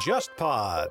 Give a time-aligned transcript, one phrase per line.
[0.00, 0.88] JustPod。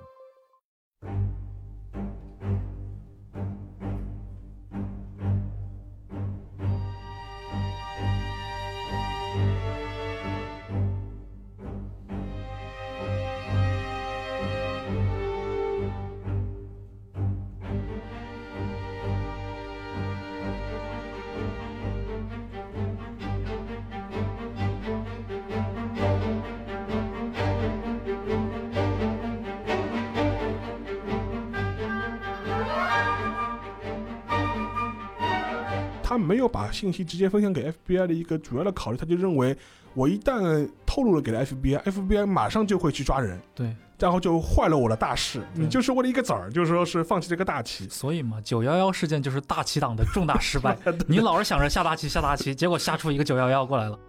[36.39, 39.55] 有把信息直接分享给 FBI 的一个主要的考虑，他就认为
[39.93, 45.41] 我一旦透露了给了 FBI，FBI 马上就会去抓人，对，然后就坏了我的大事。
[45.53, 47.87] 你就是为了一个子儿，就是说是放弃这个大旗。
[47.89, 50.77] 所以嘛，九幺幺事件就是大旗党的重大失败。
[51.07, 53.99] 你老是想着下大旗下大旗，结果下出一个九幺幺过来了。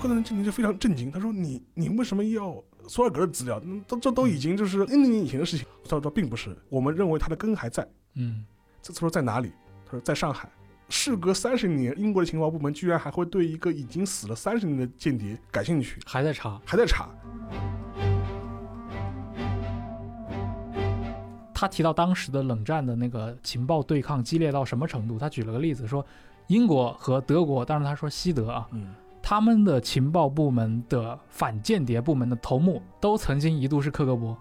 [0.00, 3.60] 柯南经理就非常震惊，他说：“你你为什么要索尔格的资料？
[3.64, 7.86] 嗯这这都已经就是 N 年以前的事情。”他说：“并不是，我们认为他的根还在。
[8.14, 8.44] 嗯，
[8.82, 9.52] 这次说在哪里？
[9.84, 10.48] 他说在上海。
[10.90, 16.60] 事隔三十年，英国的情报部门居然还会对一个已经死了三十年的间谍感兴趣，还在查。
[16.64, 17.08] 还在查。
[21.54, 25.18] 他提到当时的冷战的那个情报对抗激烈到什么程度？
[25.18, 26.04] 他举了个例子说，
[26.48, 28.94] 英国和德国，当然他说西德啊，嗯，
[29.26, 34.36] 他们的情报部门的反间谍部门的头目都曾经一度是克格勃，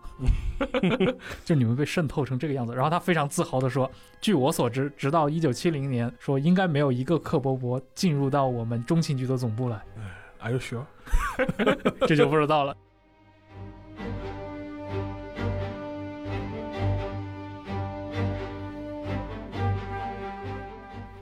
[1.45, 2.75] 就你们被渗透成这个样子。
[2.75, 3.89] 然后他非常自豪地说
[4.19, 9.81] ：“据我所知，直到一九七零年，说应该没有一个克伯伯进入到我们中情局的总部来
[10.39, 10.83] ，Are you sure？
[12.05, 12.75] 这就不知道了。”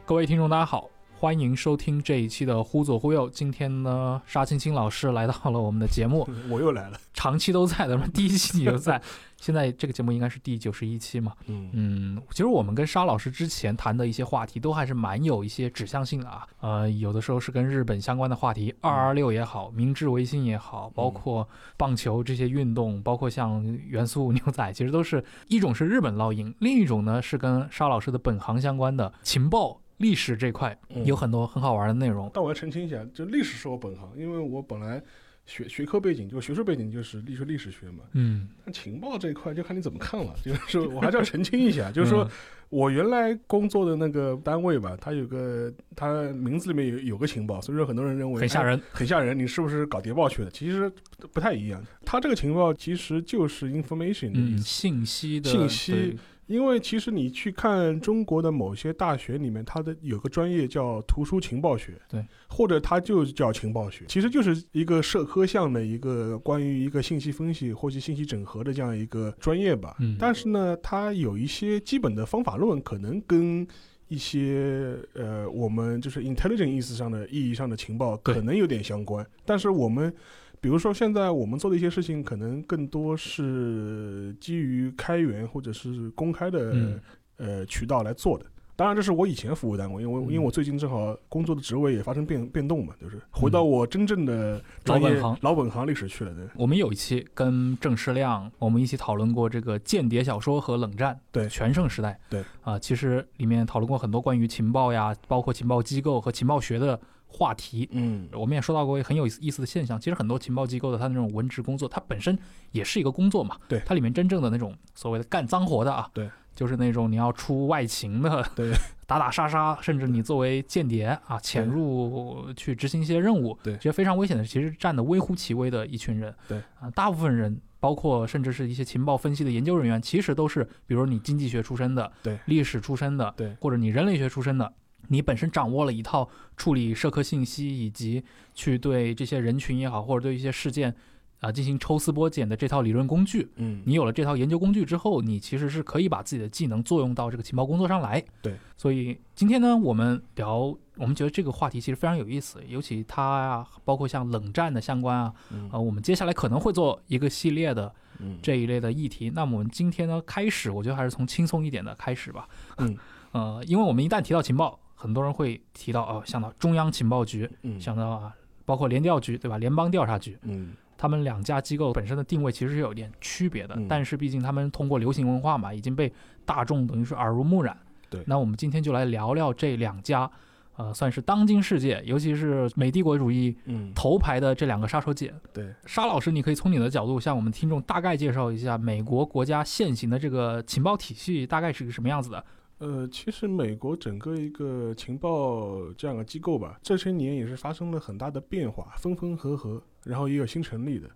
[0.04, 0.89] 各位听众，大家好，
[1.22, 3.30] 欢迎收听这一期的《忽左忽右》。
[3.31, 7.00] 今天呢，沙青青老师来到了我们的节目， 我又来了。
[7.14, 8.99] 长期都在的，第一期你就在。
[9.37, 11.33] 现在这个节目应该是第九十一期嘛？
[11.45, 16.48] 嗯嗯，其实我们跟沙老师之前谈的一些话题都还是蛮有一些指向性的啊。
[16.60, 29.80] 呃，有的时候是跟日本相关的话题，二二六也好，明治维新也好，包括棒球这些运动，包括像元素牛仔，其实都是一种是日本烙印，另一种呢是跟沙老师的本行相关的情报。
[30.02, 31.06] 历史这块嗯。
[31.06, 35.02] 有很多很好玩的内容，但我要澄清一下，就历史是我本行，因为我本来
[35.45, 38.04] 学学科背景就学术背景就是历史历史学嘛。
[38.14, 38.50] 嗯。
[38.66, 42.30] 但情报这一块就看你怎么看了， 就是我还是要澄清一下，就是说嗯。
[42.72, 48.80] 我原来工作的那个单位吧，它有个它名字里面有有个情报，所以说很多人认为很吓人。
[48.80, 50.52] 哎很吓人，你是不是搞谍报去的？
[50.52, 50.90] 其实
[51.34, 56.17] 不太一样，它这个情报其实就是 information 嗯，信息的信息对
[56.52, 69.95] 因为其实你去看中国的某些大学里面，它的有个专业叫图书情报学，对，或者它就叫情报学，其实就是一个社科项的一个关于一个信息分析或是信息整合的这样一个专业吧。
[70.00, 73.66] 嗯但是呢，它有一些基本的方法论，可能跟
[74.10, 80.14] 一些呃，我们就是 intelligent 意思上的意义上的情报可能有点相关，但是我们。
[80.61, 86.99] 比如说，现在我们做的一些事情，可能更多是基于开源或者是公开的、嗯
[87.38, 88.45] 呃渠道来做的。
[88.81, 95.37] 当然，这是我以前服务单位，因为因为我最近正好工作的职位也发生变变动嘛，就是回到我真正的专业老本行。
[95.42, 96.33] 老本行历史去了。
[96.33, 101.47] 对，我们有一期跟郑世亮，我们一起讨论过这个间谍小说和冷战，对。
[101.47, 102.43] 全盛时代，对。
[102.61, 107.87] 啊、其实里面讨论过很多关于情报呀，包括情报机构和情报学的话题。
[107.92, 112.36] 嗯，我们也说到过一个很有意思的现象，其实很多情报机构的它那种文职工作，它本身
[112.71, 113.80] 也是一个工作嘛，对。
[113.86, 118.72] 它里面真正的那种所谓的干脏活的啊，对，就是那种你要出外勤的，对，
[119.08, 123.76] 打打杀杀，甚至你作为间谍啊潜入去执行一些任务，对。
[123.76, 126.58] 这些非常危险的，其实占的微乎其微的一群人，对。
[126.80, 127.60] 啊，大部分人。
[127.82, 132.38] 包括甚至是一些情报分析的研究人员，其实都是，比如你经济学出身的，对。
[132.45, 133.56] 历史出身的，对。
[133.60, 134.72] 或者你人类学出身的，
[135.07, 138.24] 你本身掌握了一套处理社科信息以及
[138.54, 140.94] 去对这些人群也好，或者对一些事件
[141.42, 143.50] 啊、进行抽丝剥茧的这套理论工具。
[143.56, 148.24] 嗯，你有了这套研究工具之后，你其实是可以把自己的技能作用到这个情报工作上来。
[148.44, 159.32] 对，所以今天呢，我们聊，我们觉得这个话题其实非常有意思，尤其它啊，包括像冷战的相关啊，嗯呃，我们接下来可能会做一个系列的嗯这一类的议题。
[159.32, 162.48] 那么我们今天呢，开始，我觉得还是从轻松一点的开始吧。
[162.78, 162.96] 嗯，
[163.34, 169.58] 呃，因为我们一旦提到情报，很多人会提到哦，想到中央情报局，嗯想到啊，包括联调局，对吧？
[169.58, 176.13] 联邦调查局，嗯他们两家机构本身的定位其实是有点区别的，嗯但是毕竟他们通过流行文化嘛，已经被
[176.45, 177.75] 大众等于是耳濡目染。
[178.07, 180.30] 对那我们今天就来聊聊这两家，
[180.75, 185.33] 呃，算是当今世界，尤其是美帝国主义嗯，头牌的这两个杀手锏。
[185.51, 192.45] 对，沙老师，你可以从你的角度向我们听众大概介绍一下美国国家现行的这个情报体系大概是个什么样子的？
[192.81, 201.07] 呃，其实美国整个一个情报这样的机构吧，这些年也是发生了很大的变化，分分合合，然后也有新成立的。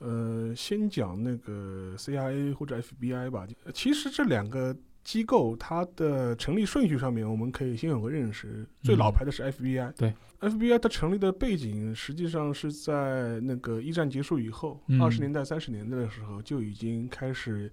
[0.00, 3.46] 呃，先讲那个 CIA 或者 FBI 吧。
[3.64, 8.68] 呃其实这两个机构它的成立顺序上面，我们可以先有个认识。
[8.82, 17.72] 最老牌的是 FBI，、对，FBI 它成立的背景实际上是在那个一战结束以后，嗯二十、年代、三十年代的时候就已经开始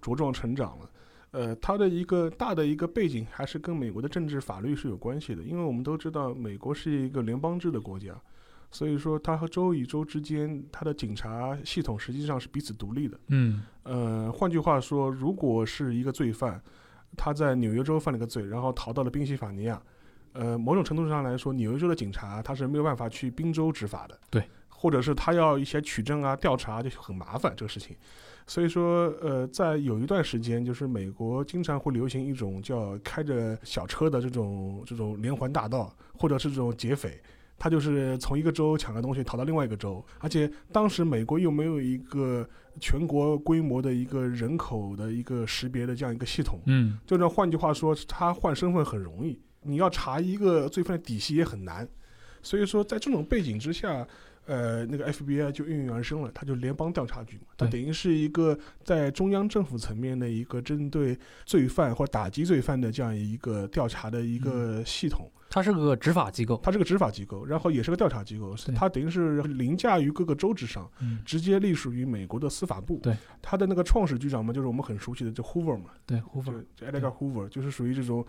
[0.00, 0.88] 茁壮成长了。
[1.36, 8.18] 呃，它的一个大的一个背景还是跟美国的政治法律是有关系的，因为我们都知道美国是一个联邦制的国家，
[8.70, 13.20] 所以说它和州与州之间，它的警察系统实际上是彼此独立的。
[13.28, 16.58] 嗯呃，换句话说，如果是一个罪犯，
[17.18, 19.78] 他在纽约州犯了个罪，然后逃到了宾夕法尼亚，
[20.32, 27.94] 呃，某种程度上来说，纽约州的警察他是没有办法去宾州执法的，对，或者是他要一些取证啊、调查就很麻烦这个事情。
[28.46, 37.20] 所以说，呃，在有一段时间，就是美国经常会流行一种叫开着小车的这种这种连环大盗，或者是这种劫匪，
[37.58, 42.48] 他就是从一个州抢个东西逃到另外一个州，而且当时美国又没有一个
[42.78, 46.96] 全国规模的一个人口的一个识别的这样一个系统，嗯。
[47.04, 51.86] 就这换句话说，他换身份很容易，你要查一个罪犯的底细也很难。
[52.42, 54.06] 所以说，在这种背景之下，
[54.46, 65.30] 呃，那个 FBI 就应运而生了，它就联邦调查局嘛，它等于是一个在中央政府层面的一个针对罪犯或打击罪犯的这样一个调查的一个系统。
[65.48, 66.60] 它是个执法机构。
[66.62, 72.98] 它是个执法机构，然后也是个调查机构，它等于是凌驾于各个州之上，嗯，直接隶属于美国的司法部。
[72.98, 78.26] 对，它的那个创始局长嘛，就是我们很熟悉的这 Hoover 嘛，对，Hoover，就是属于这种，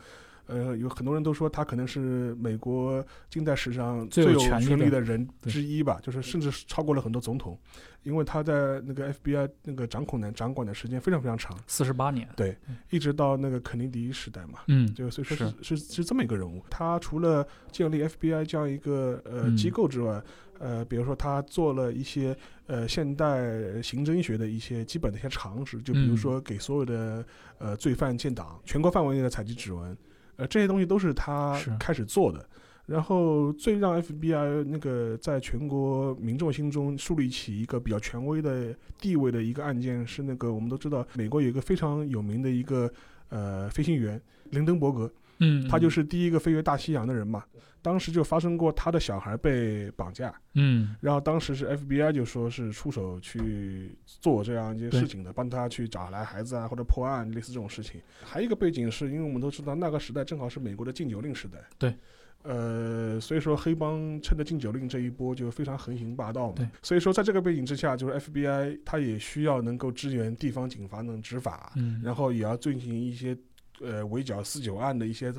[0.47, 7.57] 呃，有很多人都说他可能是美国近代史上最有权力的的人之一吧，就是甚至是超过了很多总统，
[8.03, 12.27] 因为他在那个 FBI 那个掌控的掌管的时间非常非常长，四十八年。
[12.35, 12.57] 对
[12.89, 14.59] 一直到那个肯尼迪时代嘛。
[14.67, 20.21] 嗯，就所以说是是是这么一个人物，他除了建立 FBI 这样一个呃嗯机构之外，
[20.59, 22.35] 呃，比如说他做了一些
[22.65, 27.25] 呃现代刑侦学的一些基本的一些常识，就比如嗯说给所有的
[27.59, 29.95] 呃罪犯建档，全国范围内的采集指纹，
[30.37, 32.43] 呃，这些东西都是他开始做的。
[32.85, 42.89] 然后最让 FBI 那个在全国民众心中树立起一个比较权威的地位的一个案件是那个我们都知道，美国有一个非常有名的一个
[43.27, 47.43] 呃飞行员林登伯格，嗯，他就是第一个飞越大西洋的人嘛。
[47.79, 58.01] 当时就发生过他的小孩被绑架，嗯然后当时是 FBI 就说是出手去做这样一些事情的，帮他去找来孩子啊，或者破案类似这种事情。
[58.23, 61.95] 还有一个背景是因为我们都知道那个时代正好是美国的禁酒令时代，对。
[62.43, 66.71] 呃，所以说黑帮趁着禁酒令这一波就非常横行霸道对嘛。
[66.81, 73.37] 所以说在这个背景之下，就是 FBI 它也需要能够支援地方警方能执法，嗯，然后也要进行一些
[73.81, 75.33] 呃围剿四九案的一些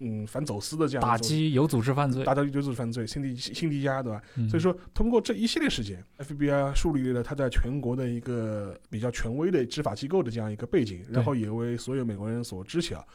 [0.00, 2.24] 嗯反走私的这样打击有组织犯罪。
[2.24, 4.22] 打击有组织犯罪，辛迪辛迪加对吧？
[4.36, 13.06] 嗯所以说通过这一系列事件，FBI 树立了他在全国的一个比较权威的执法机构的这样一个背景，然后也为所有美国人所知晓。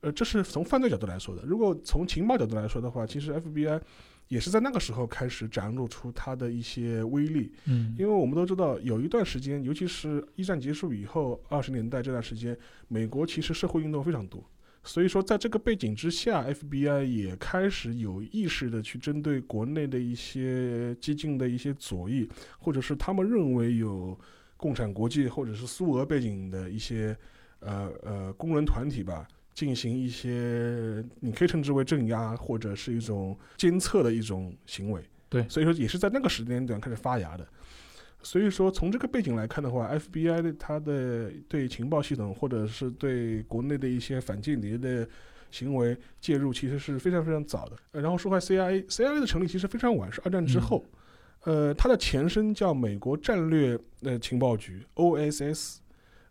[0.00, 1.42] 呃，这是从犯罪角度来说的。
[1.44, 3.80] 如果从情报角度来说的话，其实 FBI
[4.28, 7.52] 也是在那个时候开始展露出它的一些威力。
[7.66, 12.56] 嗯，因为我们都知道，有一段时间，尤其是一战结束以后，二十年代这段时间，
[12.88, 14.44] 美国其实社会运动非常多。
[14.82, 22.28] 所以说，在这个背景之下，FBI 也开始有意识的去针对国内的一些激进的一些左翼，
[22.60, 24.16] 或者是他们认为有
[24.56, 27.16] 共产国际或者是苏俄背景的一些
[27.58, 35.02] 呃呃工人团体吧，进行一些你可以称之为镇压或者是一种监测的一种行为。
[35.30, 37.46] 对所以说也是在那个时间段开始发芽的。
[38.22, 45.08] 所以说，从这个背景来看的话，FBI 的它的对情报系统或者是对国内的一些反间谍的
[45.50, 47.76] 行为介入，其实是非常非常早的。
[47.92, 50.84] 呃然后说回 CIA，CIA 的成立其实非常晚，是二战之后。
[51.44, 55.76] 呃，它的前身叫美国战略呃情报局 OSS，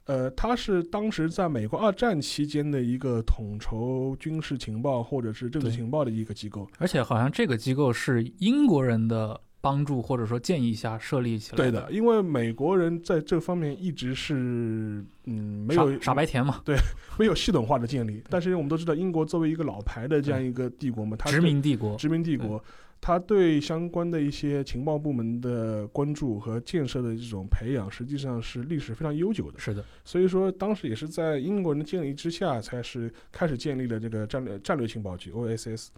[0.06, 6.68] 呃，它是当时在美国二战期间的一个统筹军事情报或者是政治情报的一个机构。
[6.78, 16.78] 而且好像这个机构是英国人的帮助或者说建议下设立起来对的，因为美国人在这方面一直是嗯没有傻傻白甜嘛， 对
[17.18, 18.22] 没有系统化的建立。
[18.30, 22.64] 但是我们都知道，英国作为一个老牌的这样一个帝国嘛，它殖民帝国，殖民帝国，
[23.06, 29.60] 它对相关的一些情报部门的关注和建设的这种培养，实际上是历史非常悠久的。
[29.60, 35.90] 是的，所以说，当时也是在英国人的建议之下，才是开始建立了这个战略战略情报局 OSS。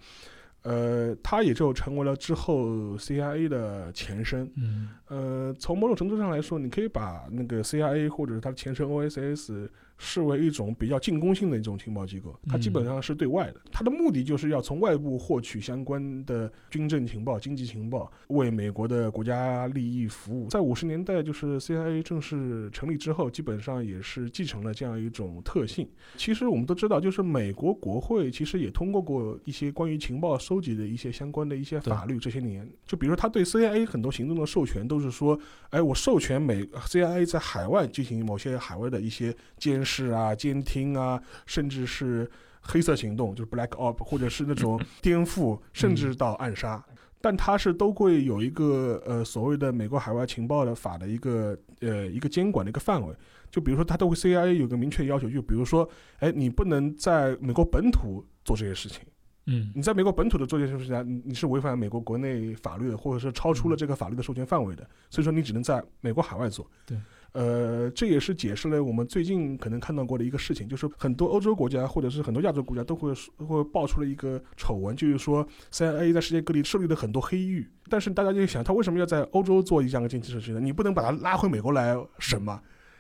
[0.64, 4.52] 呃，它也就成为了之后 CIA 的前身。
[4.58, 20.48] 嗯呃，从某种程度上来说，你可以把那个 CIA 或者是它的前身 OSS 视为一种比较进攻性的一种情报机构，它基本上是对外的，它的目的就是要从外部获取相关的军政情报、经济情报，为美国的国家利益服务。
[20.48, 25.88] 在五十年代，就是 CIA 正式成立之后，基本上也是继承了这样一种特性。
[26.16, 35.40] 其实我们都知道，就是美国国会其实也通过过一些关于情报收集的一些相关的一些法律，这些年，就比如说他对 CIA 很多行动的授权都是说，
[35.70, 42.30] 哎，我授权美 CIA 在海外进行某些海外的一些监视啊、监听啊，甚至是
[42.60, 46.84] 黑色行动，就是 Black Op，或者是那种颠覆，甚至到暗杀。
[47.20, 53.14] 但它是都会有一个呃所谓的美国海外情报的法的一个呃一个监管的一个范围，
[53.50, 55.90] 就比如说它都会 CIA 有个明确要求，就比如说，
[56.20, 59.02] 哎，你不能在美国本土做这些事情，
[59.48, 59.72] 嗯。
[59.74, 66.70] 你在美国本土的做这些事情你是违反美国国内法律的，或者是超出了这个法律的授权范围的，所以说你只能在美国海外做。
[66.86, 66.96] 对。
[67.38, 80.60] 呃，这也是解释了我们最近可能看到过的一个事情，就是很多欧洲国家或者是很多亚洲国家都会会爆出了一个丑闻，就是说 CIA 在世界各地设立了很多黑域，但是大家就想，他为什么要在欧洲做这样的经济设施呢？
[80.60, 82.60] 你不能把它拉回美国来审吗？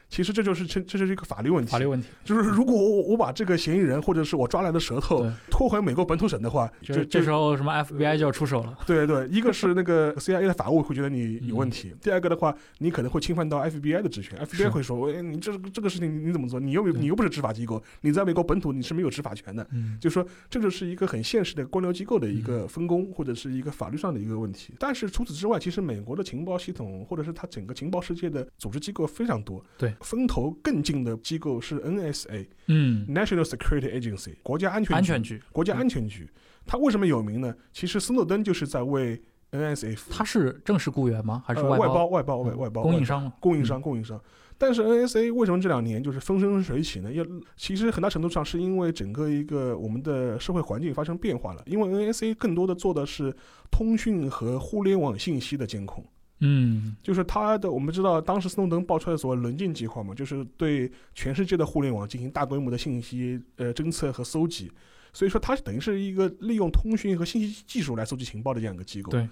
[0.09, 1.71] 其实这就是这这就是一个法律问题。
[1.71, 16.59] 法律问题，就是如果我我把这个嫌疑人或者是我抓来的舌头拖回美国本土审的话，就就这时候什么 FBI 就要出手了，对对，一个是那个 CIA 的法务会觉得你有问题，第二个的话，你可能会侵犯到 FBI 的职权，FBI 会说，哎，你这这个事情你你怎么做？
[16.59, 19.67] 你又没有你又不是执法机构，你在美国本土你是没有执法权的。
[19.71, 24.73] 嗯就说这就是一个很现实的官僚机构的一个分工，或者是一个法律上的一个问题。
[24.79, 29.63] 但是除此之外，其实美国的情报系统或者是它整个情报世界的组织机构非常多。
[29.77, 36.29] 对，风头更近的机构是 NSA，National 嗯，Security Agency，国家安全局安全局，国家安全局。
[36.65, 37.55] 它为什么有名呢？
[37.71, 39.97] 其实斯诺登就是在为 NSA。
[40.09, 41.41] 他是正式雇员吗？
[41.45, 43.31] 还是呃、外外包外包外包外包供应商？
[43.39, 44.21] 供应商供应商。
[44.59, 47.13] 但是 NSA 为什么这两年就是风生水起呢？
[47.13, 47.23] 要
[47.55, 53.33] 其实很大程度上是因为整个一个我们的社会环境发生变化了，因为 NSA 更多的做的是
[53.69, 56.03] 通讯和互联网信息的监控。
[56.39, 64.71] 嗯就是它的，我们知道当时斯诺登爆出来所谓棱镜计划嘛，就是对全世界的互联网进行大规模的信息呃侦测和搜集，
[65.11, 69.11] 所以说它等于是一个利用通讯和信息技术来搜集情报的这样一个机构。
[69.11, 69.27] 对。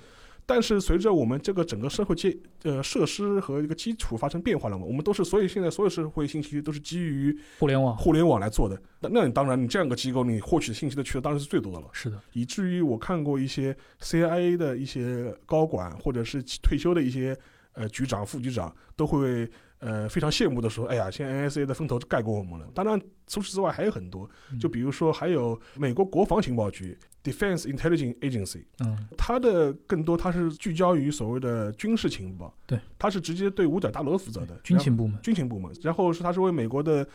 [0.46, 8.80] 但是随着我们这个整个社会基呃设施和一个基础发生变化了嘛，我们都是所以现在所有社会信息都是基于互联网互联网来做的。
[9.00, 11.88] 那那你当然你这样一个机构，你获取信息的渠道当然是最多的了。
[11.92, 17.36] 是的，以至于我看过一些 CIA 的一些高管，或者是退休的一些
[17.74, 19.50] 呃局长、副局长，都会
[19.86, 24.28] 呃非常羡慕的说：“哎呀，现在 NSA 的风头盖过我们了。”当然，除此之外还有很多，
[24.60, 37.08] 就比如说还有美国国防情报局 （Defense Intelligence Agency），嗯它的更多它是聚焦于所谓的军事情报，对，它是直接对五角大楼负责的军情部门，军情部门，然后是它是为美国的。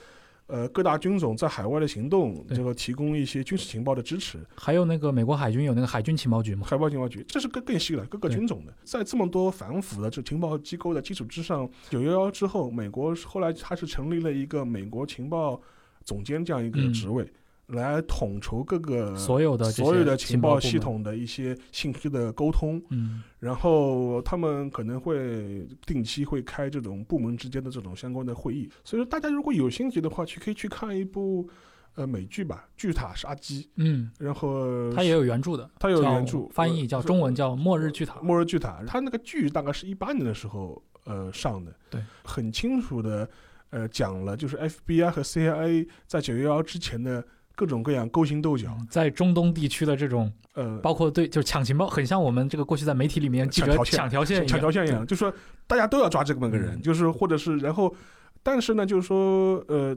[0.50, 15.60] 呃，各大军种在海外的行动，这个提供一些军事情报的支持，还有那个美国海军有那个海军情报局嘛，海报情报局，这是更更细了，各个军种的，在这么多反腐的这情报机构的基础之上，九幺幺之后，美国后来它是成立了一个美国情报
[16.04, 16.92] 总监这样一个嗯。
[16.92, 17.24] 职位，
[17.70, 23.22] 来统筹各个所有的所有的情报系统的一些信息的沟通，嗯。
[23.38, 31.48] 然后他们可能会定期会开这种部门之间的这种相关的会议，所以说大家如果有兴趣的话，去可以去看一部
[31.94, 43.26] 呃美剧吧，《巨塔杀机》，嗯，然后它也有原著的，它有原著翻译叫中文叫《末日巨塔》，末日巨塔，它那个剧大概是一八年的时候呃上的，对，很清楚的
[43.70, 47.24] 呃讲了，就是 FBI 和 CIA 在九幺幺之前的
[47.60, 55.30] 各种各样勾心斗角，在中东地区的这种，呃，包括对就是抢情报，很像我们这个过去在媒体里面记者抢条线抢条线一样，就说
[55.66, 56.80] 大家都要抓这么个人，嗯。
[56.80, 57.94] 就是或者是然后，
[58.42, 59.94] 但是呢，就是说呃。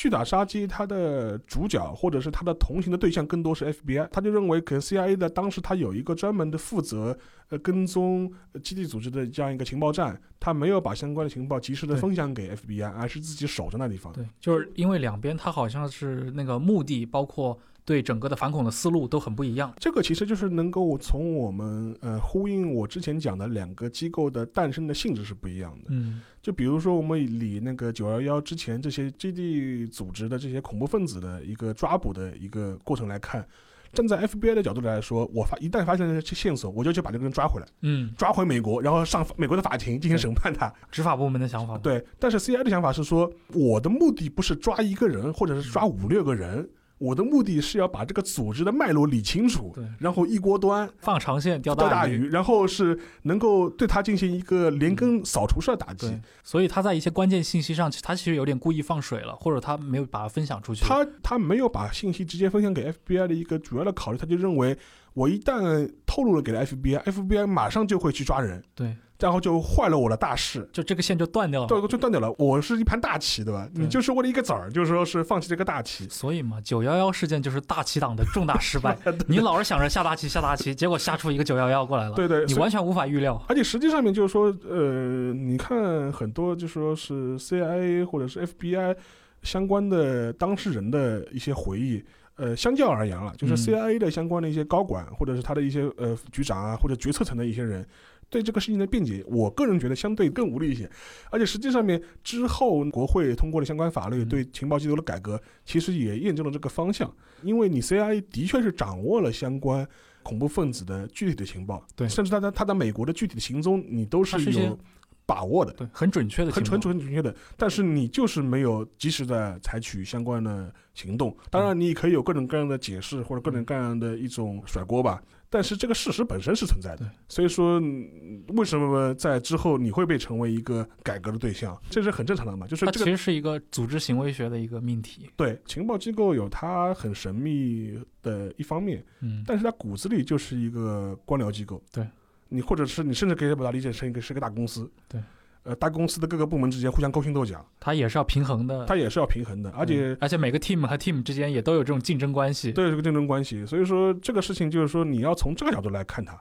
[0.00, 7.14] 去打杀机，它的主角或者是它的同行的对象更多是 FBI，他就认为可能 CIA 的当时他有一个专门的负责
[7.50, 14.10] 呃跟踪基地组织的这样一个情报站，他没有把相关的情报及时的分享给 FBI，而是自己守着那地方。
[14.14, 19.72] 对，就是因为两边他好像是那个目的，包括对整个的反恐的思路都很不一样。
[19.78, 25.86] 这个其实就是能够从我们呃呼应我之前讲的两个机构的诞生的性质是不一样的。
[25.88, 33.46] 嗯就比如说我们以那个九幺幺之前这些基地组织的这些恐怖分子的一个抓捕的一个过程来看，
[33.92, 40.72] 站在 FBI 的角度来说，我发一旦发现了这些线索，我就去把这个人抓回来，嗯，抓回美国，然后上美国的法庭进行审判他。
[40.90, 41.76] 执法部门的想法。
[41.76, 46.66] 对，但是 CIA 的想法是说，我的目的不是抓一个人，或者是抓五六个人，
[47.00, 56.08] 我的目的是要把这个组织的脉络理清楚，对，然后一锅端放长线钓大钓大鱼，然后是能够对他进行一个连根扫除式的打击。
[56.08, 60.84] 对，所以他在一些关键信息上，他其实有点故意放水了，或者他没有把它分享出去。
[60.84, 64.76] 他他没有把信息直接分享给 FBI 的一个主要的考虑，他就认为
[65.14, 70.68] 我一旦透露了给了 FBI，FBI 马上就会去抓人，对，然后就坏了我的大事。
[70.72, 71.66] 就这个线就断掉了。
[71.66, 72.32] 对，就断掉了。
[72.38, 73.68] 我是一盘大棋，对吧？
[73.74, 76.06] 对你就是为了一个子儿，就是说是放弃这个大棋。
[76.08, 78.96] 所以嘛，九幺幺事件就是大棋党的重大失败。
[79.26, 83.42] 你老是想着下大棋下大棋， 结果下出一个九幺幺过来了，对对，你完全无法预料。
[83.48, 88.96] 而且实际上面就是说，呃，你看很多就说是 CIA 或者是 FBI
[89.42, 92.02] 相关的当事人的一些回忆。
[92.36, 97.86] 呃，相较而言了，就是嗯 CIA 的相关的一些高管，或者是他的一些呃局长啊，或者决策层的一些人，
[98.30, 100.88] 对这个事情的辩解，我个人觉得相对更无力一些。
[101.30, 107.12] 而且实际上面之后，国会通过了相关法律嗯对情报机构的改革，其实也验证了这个方向。
[107.42, 109.86] 因为你 CIA 的确是掌握了相关
[110.22, 114.78] 恐怖分子的具体的情报，对甚至他在他在美国的具体的行踪，你都是有
[115.26, 115.72] 把握的。
[115.72, 121.36] 对，很准确的很很准很准确的，但是你就是没有及时的采取相关的行动。
[121.50, 127.10] 当然，你可以有各种各样的解释或者各种各样的一种甩锅吧，但是这个事实本身是存在的。
[127.28, 132.66] 所以说，嗯为什么在之后你会被成为一个改革的对象，这是很正常的嘛？
[132.66, 135.28] 就是它这个其实是一个组织行为学的一个命题。
[135.36, 141.82] 对情报机构有它很神秘的一方面，嗯，但是它骨子里就是一个官僚机构。
[141.92, 142.06] 对，
[142.48, 144.90] 你或者是你甚至可以把它理解成一个是一个大公司。
[145.08, 145.20] 对，
[145.62, 148.86] 呃，大公司的各个部门之间互相勾心斗角，它也是要平衡的。
[148.86, 152.72] 它也是要平衡的，而且嗯而且每个 team 和 team 之间也都有这种竞争关系。
[152.72, 153.66] 对这个竞争关系。
[153.66, 156.40] 所以说这个事情就是说你要从这个角度来看它。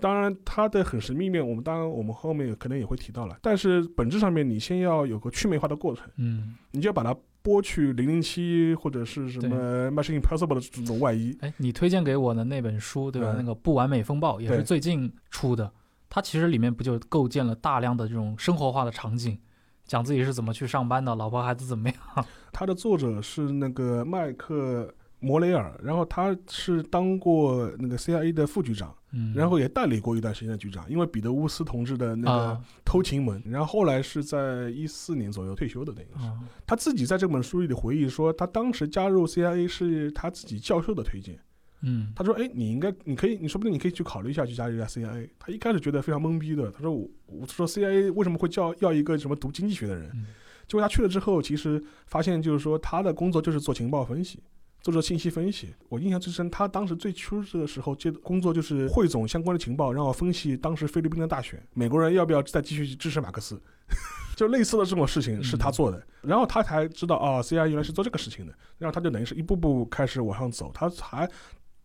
[0.00, 3.38] 当然，它的很神秘面，我们当然我们后面可能也会提到了。
[3.40, 11.34] 但是本质上面，你先要有个去魅化的过程，嗯，你就要把它剥去零零七或者是什么 Mission Impossible 的这种外衣。
[11.42, 13.34] 哎，你推荐给我的那本书，对吧？
[13.34, 15.70] 嗯那个《不完美风暴》也是最近出的。
[16.14, 19.36] 它其实里面不就构建了大量的这种生活化的场景，
[19.84, 21.98] 讲自己是怎么去上班的，老婆孩子怎么样。
[22.54, 36.24] 它的作者是那个麦克摩雷尔，然后他是当过那个 CIA 的副局长，嗯，然后也代理过一段时间的局长，因为彼得乌斯同志的那个啊偷情门，然后后来是在一四年左右退休的，等于是。
[36.28, 41.40] 啊他自己在这本书里的回忆说，他当时加入 CIA 是他自己教授的推荐。
[41.84, 50.26] 嗯，他说：“哎，你应该，你可以，你说不定你可以去考虑一下去加入一下 CIA。”他一开始觉得非常懵逼的，他说：“我，我说 CIA 为什么会叫要一个什么读经济学的人？”嗯
[50.66, 54.42] 结果他去了之后，其实发现就是说他的工作就是做情报分析。
[54.80, 63.58] 做做信息分析，我印象最深，他当时最初的时候接的工作就是汇总相关的情报，然后分析当时菲律宾的大选，美国人要不要再继续支持马克思，
[64.36, 66.06] 就类似的这种事情是他做的。
[66.22, 70.70] 然后他才知道哦，CIA 原来是做这个事情的，然后他就等于是一步步开始往上走。
[70.74, 71.26] 他还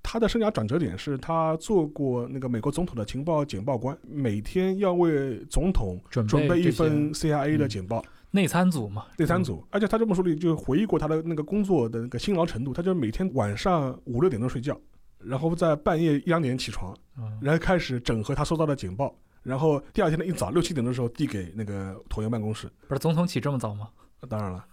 [0.02, 8.04] 他的生涯转折点是他做过那个美国总统的情报简报官，每天要为总统准准备一份 CIA 的嗯简报。
[8.32, 14.80] 内参组嘛，内参组，而且他这本书里就回忆过他的那个工作的那个辛劳程度，他就每天晚上五六点钟睡觉，
[15.18, 22.70] 然后在半夜一两点起床，嗯，然后开始整合他收到的简报，然后第二天的一早六七点的时候递给那个椭圆办公室。
[22.88, 23.90] 不是总统起这么早吗？
[24.28, 24.66] 当然了，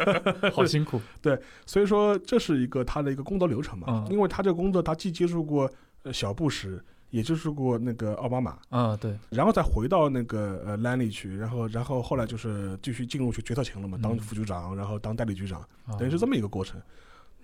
[0.54, 1.00] 好辛苦。
[1.20, 5.70] 对所以说这是一个他的一个工作流程嘛，嗯因为他这个工作他既接触过
[6.04, 15.60] 呃小布什，也接触过那个奥巴马，嗯，对，然后再回到那个呃兰里去，然后然后后来就是继续进入去决策层了嘛，当嗯副局长，然后当代理局长。
[15.86, 16.80] 啊等于是这么一个过程。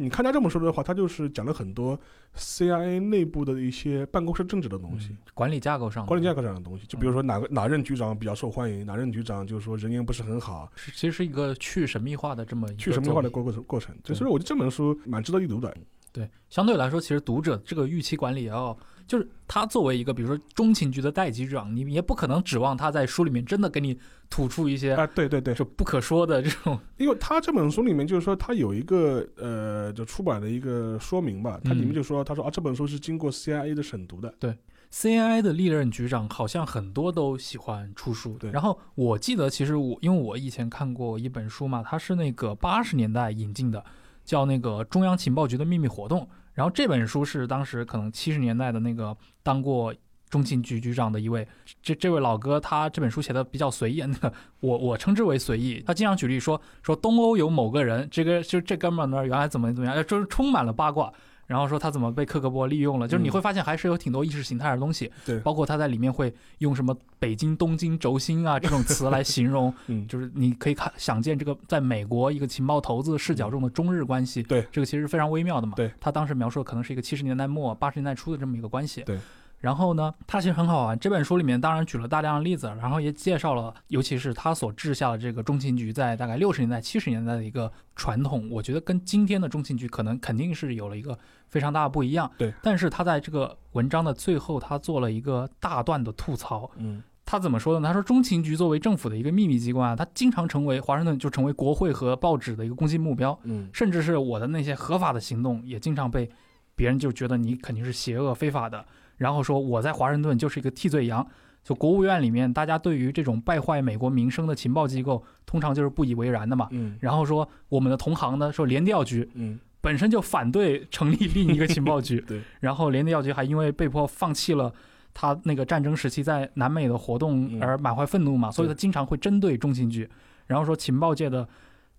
[0.00, 1.98] 你看他这么说的话，他就是讲了很多
[2.34, 6.86] CIA 内部的一些办公室政治的东西嗯，管理架构上，管理架构上的东西。
[6.86, 13.94] 就比如说哪个哪任局长比较受欢迎，哪任局长就是说人缘不是很好，是其实是一个去神秘化的这么一个去神秘化的作过过过程。
[14.02, 15.76] 对所以我觉得这本书蛮值得一读的。
[16.12, 18.76] 对，相对来说，其实读者这个预期管理也要，
[19.10, 34.56] 就是他作为一个比如说中情局的代级局长，你也不可能指望他在书里面真的给你吐出一些啊，对对对，就不可说的这种，因为他这本书里面就是说他有一个呃，就出版的一个说明吧，它里面嗯就说他说啊这本书是经过 CIA 的审读的，对
[34.92, 38.52] CAI 的历任局长好像很多都喜欢出书，对。
[38.52, 43.84] 然后我记得，其实我因为我以前看过一本书嘛，它是那个八十年代引进的，
[44.24, 46.28] 叫那个中央情报局的秘密活动。
[46.54, 49.94] 然后这本书是当时可能七十年代的那个当过
[50.28, 51.46] 中情局局长的一位，
[51.82, 55.82] 这这位老哥，他这本书写的比较随意，那 个我我称之为随意。
[55.86, 61.12] 他经常举例说说东欧有某个人，这个就这哥们儿呢原来怎么怎么样，就是充满了八卦。
[61.50, 79.18] 然后说他怎么被克格勃利用了，就是你会发现还是有挺多意识形态的东西，对，包括他在里面会用什么北京、东京、轴心啊这种 词来形容，嗯，就是你可以看想见这个在美国一个情报头子视角中的中日关系，对，这个其实非常微妙的嘛，对，他当时描述的可能是一个七十年代末八十年代初的这么一个关系，对。
[79.60, 80.98] 然后呢，他其实很好玩。
[80.98, 88.48] 这本书里面当然举了大量的例子，然后也介绍了，尤其是他所治下的这个中情局在大概六十年代、七十年代的一个传统。
[88.50, 91.18] 我觉得跟今天的中情局可能肯定是有了一个
[91.48, 92.30] 非常大的不一样。
[92.38, 92.52] 对。
[92.62, 96.70] 但是他在这个文章的最后，他做了一个大段的吐槽。
[96.76, 97.02] 嗯。
[97.26, 97.88] 他怎么说的呢？
[97.88, 103.38] 他说，中情局作为政府的一个秘密机关啊，它经常成为华盛顿就成为国会和报纸的一个攻击目标。
[103.44, 103.68] 嗯。
[103.74, 106.28] 甚至是我的那些合法的行动，也经常被
[106.74, 108.84] 别人就觉得你肯定是邪恶非法的。
[109.20, 111.26] 然后说我在华盛顿就是一个替罪羊，
[111.62, 116.68] 就国务院里面大家对于这种败坏美国民生的情报机构，通常就是不以为然的嘛。
[116.70, 116.96] 嗯。
[117.00, 122.18] 然后说我们的同行呢，说联调局，嗯， 本身就反对成立另一个情报局。
[122.26, 122.40] 对。
[122.60, 124.72] 然后联调局还因为被迫放弃了
[125.12, 130.08] 他那个战争时期在南美的活动而满怀愤怒嘛，所以他经常会针对中情局。
[130.46, 131.46] 然后说情报界的。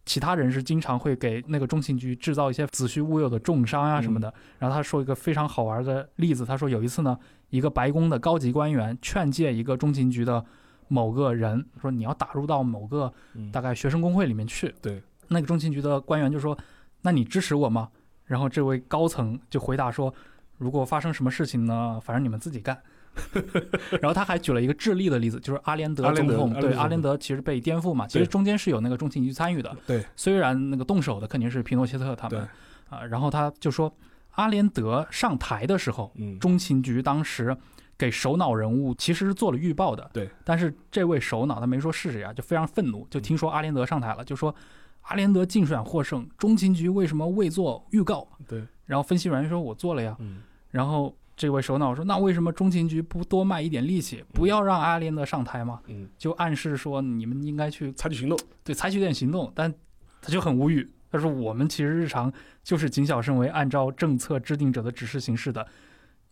[0.06, 4.34] 其他人是经常会给那个中情局制造一些子虚乌有的重伤啊什么的。
[4.60, 7.18] 然后他说一个非常好玩的例子，他说有一次呢，
[7.50, 10.44] 一个白宫的高级官员劝诫一个中情局的
[10.88, 13.14] 某个人说：“你要打入到某个
[13.52, 16.58] 大概学生工会里面去。”对，那个中情局的官员就说
[17.04, 17.90] ：“那你支持我吗？”
[18.26, 20.14] 然后这位高层就回答说
[20.58, 22.78] ：“如果发生什么事情呢，反正你们自己干。”
[24.02, 32.48] 然后他还举了一个智利的例子，就是阿连德总统，对阿连德其实被颠覆嘛，其实中间是有那个中情局参与的，对，虽然那个动手的肯定是皮诺切特他们，
[32.90, 33.94] 啊，然后他就说
[34.32, 37.56] 阿连德上台的时候，中情局当时
[37.98, 44.54] 给首脑人物其实是做了预报的，对，但是这位首脑他没说是谁啊，就非常愤怒，就听说阿连德上台了，就说
[45.02, 48.28] 阿连德竞选获胜，中情局为什么未做预告？
[48.48, 50.42] 对，然后分析员说我做了呀，嗯。
[50.70, 51.14] 然后。
[51.42, 55.82] 这位首脑说：“那为什么中情局不多卖一点力气，不要让阿连德上台嘛？
[55.88, 59.52] 嗯，就暗示说你们应该去采取行动，对，采取点行动。
[59.56, 59.74] 但
[60.22, 62.32] 他就很无语，他说我们其实日常
[62.64, 65.66] 就是谨小慎微，按照政策制定者的指示行事的。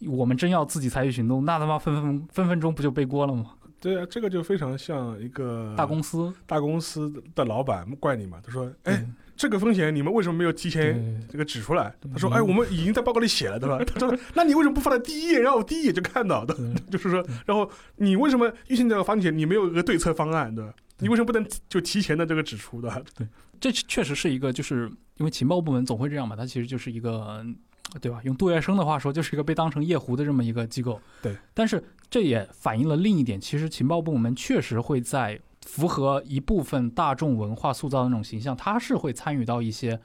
[0.06, 3.56] 我们真要自己采取行动，那他妈分分分分钟不就背锅了吗？
[3.80, 8.40] 对啊，这个就非常像一个大公司，大公司的老板怪你嘛？
[8.44, 9.04] 他说：哎。”
[9.40, 11.96] 这个风险你们为什么没有提前这个指出来？
[12.12, 16.54] 他说：“哎，我们已经在报告里写了，对吧？” 他说：“那你为什么不放在第一页，让我第一眼就看到的？
[16.92, 20.74] 就是说，然后你为什么预先这个风险你没有一个对策方案，对吧？
[20.98, 23.02] 你为什么不能就提前的这个指出的？
[23.16, 23.26] 对，
[23.62, 27.42] 这确实是一个，就是因为情报部门总会这样嘛，它其实就是一个，
[28.02, 28.20] 对吧？
[28.26, 31.00] 用杜月笙的话说，就是一个被当成夜壶的这么一个机构。
[31.22, 35.40] 对，但是这也反映了另一点，其实情报部门确实会在。
[35.70, 40.00] 符合一部分大众文化塑造的那种形象，它是会参与到一些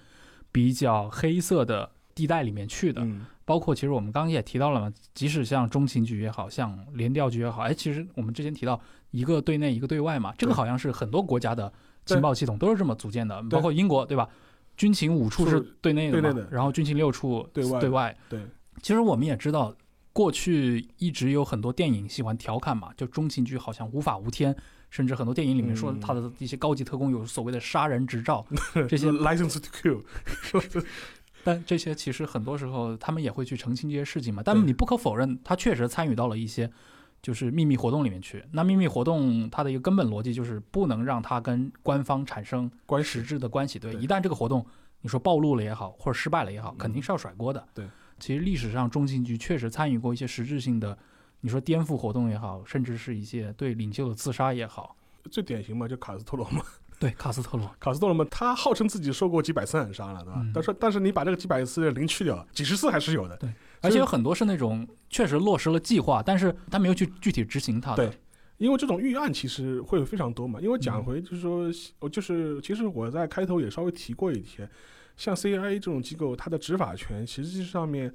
[0.52, 3.00] 比较黑色的地带里面去的。
[3.02, 8.78] 嗯，包括其实我们刚刚也提到了嘛，即使像中情局也好像联调局也好，哎，其实我们之前提到
[9.10, 11.72] 一个对内一个对外嘛，这个好像是很多国家的
[12.04, 14.28] 情报系统都是这么组建的，包括英国对吧？
[14.76, 17.80] 军情五处是对内的嘛，然后军情六处对外。
[17.80, 18.14] 对外。
[18.28, 18.40] 对，
[18.82, 19.74] 其实我们也知道，
[20.12, 24.54] 过去一直有很多电影喜欢调侃嘛，就中情局好像无法无天。
[24.94, 28.46] 甚至很多电影里面说他的一些高级特工有所谓的杀人执照，
[28.88, 30.00] 这些 license to kill，
[31.42, 34.40] 但这些其实很多时候他们也会去澄清这些事情嘛。
[34.44, 36.70] 但你不可否认，他确实参与到了一些
[37.20, 38.44] 就是秘密活动里面去。
[38.52, 43.80] 那秘密活动它的一个根本逻辑就是不能让它跟官方产生关实质的关系。
[43.80, 44.64] 对，一旦这个活动
[45.00, 47.66] 你说暴露了也好，或者失败了也好，肯定是要甩锅的。
[47.74, 47.84] 对，
[48.20, 50.96] 其实历史上中情局确实参与过一些实质性的。
[51.44, 54.96] 你说颠覆活动也好，甚至是一些对领袖的自杀也好，
[55.30, 56.62] 最典型嘛，就卡斯特罗嘛。
[56.98, 60.42] 对，卡斯特罗，卡斯特罗嘛，他号称自己受过几百次暗杀了，对吧？
[60.54, 63.36] 但是但是你把这个几百次的零去掉，几十次还是有的。
[63.36, 63.52] 对，
[63.82, 68.06] 而且有很多是那种确实落实了计划，但是他没有去具体执行它的。
[68.08, 68.18] 对，
[68.56, 70.58] 因为这种预案其实会有非常多嘛。
[70.62, 71.66] 因为讲回就是说，
[71.98, 74.66] 我就是其实我在开头也稍微提过一些，
[75.14, 78.14] 像 CIA 这种机构，它的执法权实际上面。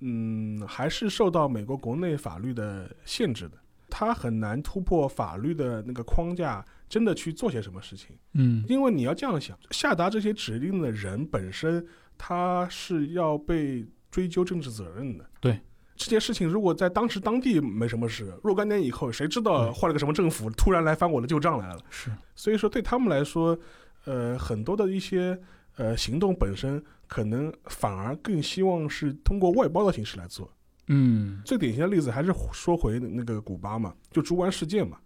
[0.00, 3.56] 嗯，还是受到美国国内法律的限制的，
[3.88, 8.16] 他很难突破法律的那个框架，真的去做些什么事情。
[8.32, 11.86] 嗯，因为你要这样想，下达这些指令的人本身，
[12.16, 15.24] 他是要被追究政治责任的。
[15.38, 15.60] 对，
[15.96, 21.80] 这件事情如果在当时当地没什么事，若干年以后，谁知道换了个什么政府，突然来翻我的旧账来了？
[21.90, 23.58] 是，所以说对他们来说，
[24.06, 25.38] 呃，很多的一些。
[25.80, 30.50] 呃行动本身可能反而更希望是通过外包的形式来做。
[30.88, 34.98] 嗯，最典型的例子还是说回那个古巴嘛，就猪湾事件嘛。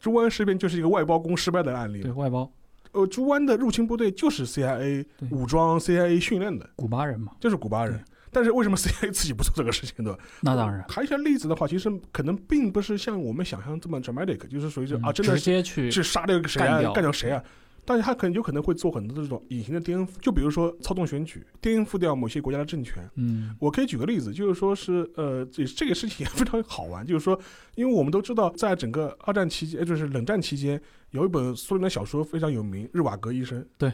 [0.00, 2.12] 猪湾事变就是一个外包工失败的案例对。
[2.12, 2.50] 外包
[2.92, 8.02] 呃，猪湾的入侵部队就是 CIA 武装 CIA 训练的，古巴人嘛，就是古巴人。
[8.30, 10.16] 但是为什么 CIA 自己不做这个事情呢？
[10.40, 17.42] 那当然，还有一些例子的话，其实可能并不是像我们想象这么 dramatic，就是属于是啊，真的嗯直接去是杀掉一个谁干掉谁啊。
[17.84, 23.08] 但是他可能有可能会做很多这种隐形的颠覆，就比如说操纵选举，颠覆掉某些国家的政权。
[23.16, 27.38] 嗯我可以举个例子，就是说是呃，这这个事情也非常好玩，就是说，
[27.74, 33.60] 因为我们都知道，在整个二战期间，呃就是冷战期间，有一本苏联的小说非常有名，《日瓦格医生》。
[33.76, 33.92] 对，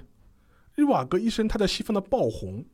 [0.77, 2.65] 日瓦格医生他在西方的爆红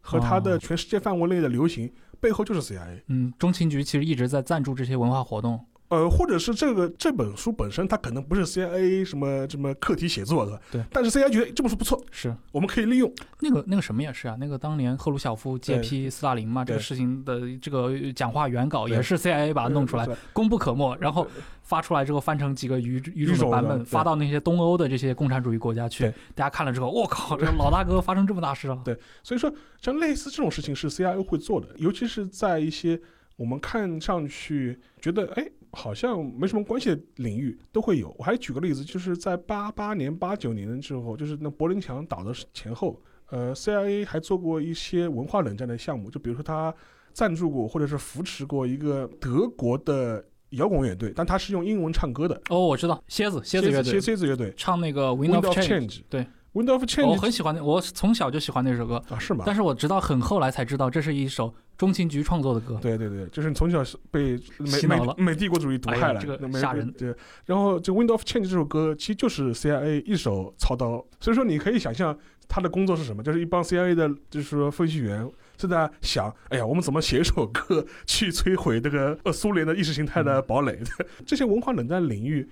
[0.00, 3.02] 和他的哦全世界范围内的流行，背后就是 CIA。
[3.08, 5.64] 嗯，中情局其实一直在赞助这些文化活动。
[5.92, 13.12] 呃，或者是这个这本书本身，它可能不是 CIA 什么什么课题写作的，对但是 CIA 觉得这本书不错，是我们可以利用。
[13.40, 20.96] 那个那个什么也是啊，那个当年赫鲁晓夫借对批斯大林嘛，这个事情的这个讲话原稿也是 CIA 把它弄出来，功不可没。
[20.98, 21.28] 然后
[21.60, 26.10] 发出来之后，翻成几个语语种的的版本，发到那些东欧的这些共产主义国家去。
[26.34, 28.80] 大家看了之后，我靠，这老大哥发生这么大事了。
[28.82, 29.52] 对所以说，
[29.82, 32.98] 像类似这种事情是 CIA 会做的，尤其是在一些
[33.36, 38.14] 我们看上去觉得哎好像没什么关系的领域都会有。
[38.18, 46.74] 我还举个例子，就是在八八年、八九年的时候，就是那柏林墙倒的前后，呃，CIA 还做过一些文化冷战的项目，就比如说他
[47.12, 53.92] 赞助过或者是扶持过一个德国的摇滚乐队，但他是用英文唱歌的，哦，我知道，蝎子蝎子乐队。
[53.92, 54.52] 蝎蝎子乐队。
[54.56, 59.44] 唱那个《Wind of，Change，对，Wind of 我 Change 很喜欢那，我从小就喜欢那首歌，啊是吗？
[59.46, 62.78] 但是我直到很后来才知道，这是一首中情局创作的歌。
[62.80, 67.14] 对对对，就是你从小是被美洗脑了美美帝国主义毒害了，这个吓人对，
[67.46, 72.16] 然后这《Wind of Change》这首歌其实就是 CIA 一手操刀，所以说你可以想象
[72.48, 80.78] 他的工作是什么，就是一帮 CIA 的，就是说分析员正在想，哎呀，我们怎么写一首歌去摧毁这个呃苏联的意识形态的嗯堡垒？
[81.26, 82.48] 这些文化冷战领域。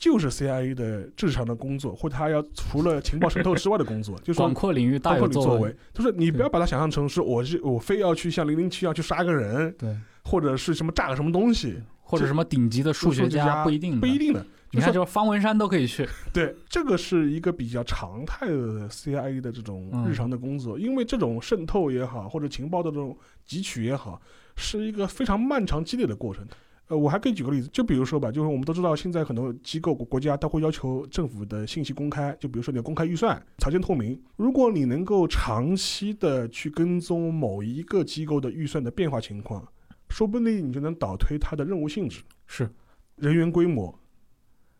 [0.00, 14.44] 就是 CIA 的日常的工作，或者他要除了情报渗透之外的工作，就是说广阔领域大有作为，就是你不要把它想象成是我是我非要去像零零七一样去杀个人，对，或者是什么炸个什么东西，或者什么顶级的数学家不一定，不一定的。
[14.72, 16.08] 你看，就是方文山都可以去。
[16.32, 23.14] 对，这个是一个比较常态的 CIA 的这种嗯日常的工作，因为这种渗透也好，或者情报的这种
[23.46, 24.22] 汲取也好，
[24.56, 26.46] 是一个非常漫长激烈的过程。
[26.90, 34.20] 呃，我还可以举个例子，就比如说吧，就是我们都知道，现在很多机构国国家都会要求政府的信息公开，就比如说你的公开预算、财政透明。
[34.34, 39.64] 如果你能够长期的去跟踪某一个机构的预算的变化情况，
[40.08, 42.22] 说不定你就能倒推它的任务性质。
[42.48, 42.68] 是，
[43.14, 43.96] 人员规模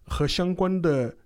[0.03, 1.17] 和相关的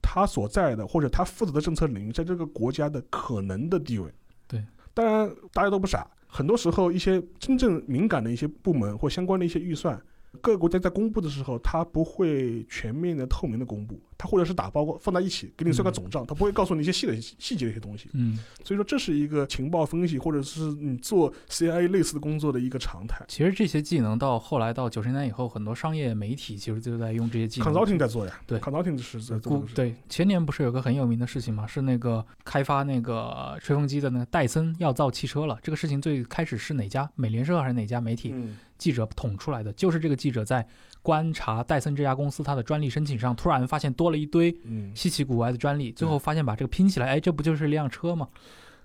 [0.00, 4.08] 它所在的或者它负责的政策领域，在这个国家的可能的地位。
[4.46, 10.00] 对，当然大家都不傻，很多时候一些真正敏感的一些部门或相关的一些预算。
[10.40, 18.10] 各个国家在公布的时候，它不会全面的、透明的公布，它或者是打包放在一起给你算个总账，它不会告诉你一些细的细节的一些东西。
[18.14, 23.24] 嗯，所以说，这是一个情报分析或者是你做 CIA 类似的工作的一个常态。
[23.28, 27.72] 其实这些技能到后来到九十年代以后，很多商业媒体其实就在用这些技能。
[27.72, 31.64] consulting 在做呀，对，consulting 是在做对，前年不是有个很有名的事情吗？
[31.64, 35.56] 是那个开发那个吹风机的那个戴森要造汽车了。
[35.62, 39.72] 这个事情最开始是哪家美联社还是哪家媒体嗯，记者捅出来的？
[39.74, 40.66] 就是这个记者在
[41.08, 48.28] 观察戴森这家公司它的专利申请上，突然发现多了一堆嗯，稀奇古怪的专利，最后发现把这个拼起来，哎，这不就是一辆车吗？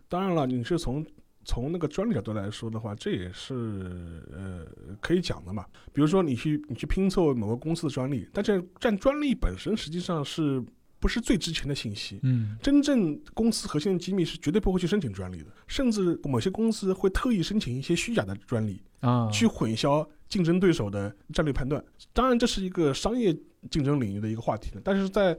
[0.07, 1.05] 当然了，你是从
[1.43, 4.65] 从那个专利角度来说的话，这也是呃
[5.01, 5.65] 可以讲的嘛。
[5.91, 10.63] 比如说你去你去拼凑某个公司的专利，但这占专利本身实际上是
[11.01, 12.21] 不是最值钱的信息？
[12.23, 21.83] 嗯，真正公司核心的机密是绝对不会去申请专利的，甚至某些公司会特意申请一些虚假的专利，啊，去混淆竞争对手的战略判断。
[22.11, 23.31] 当然，这是一个商业
[23.69, 25.37] 竞争领域的一个话题了，但是在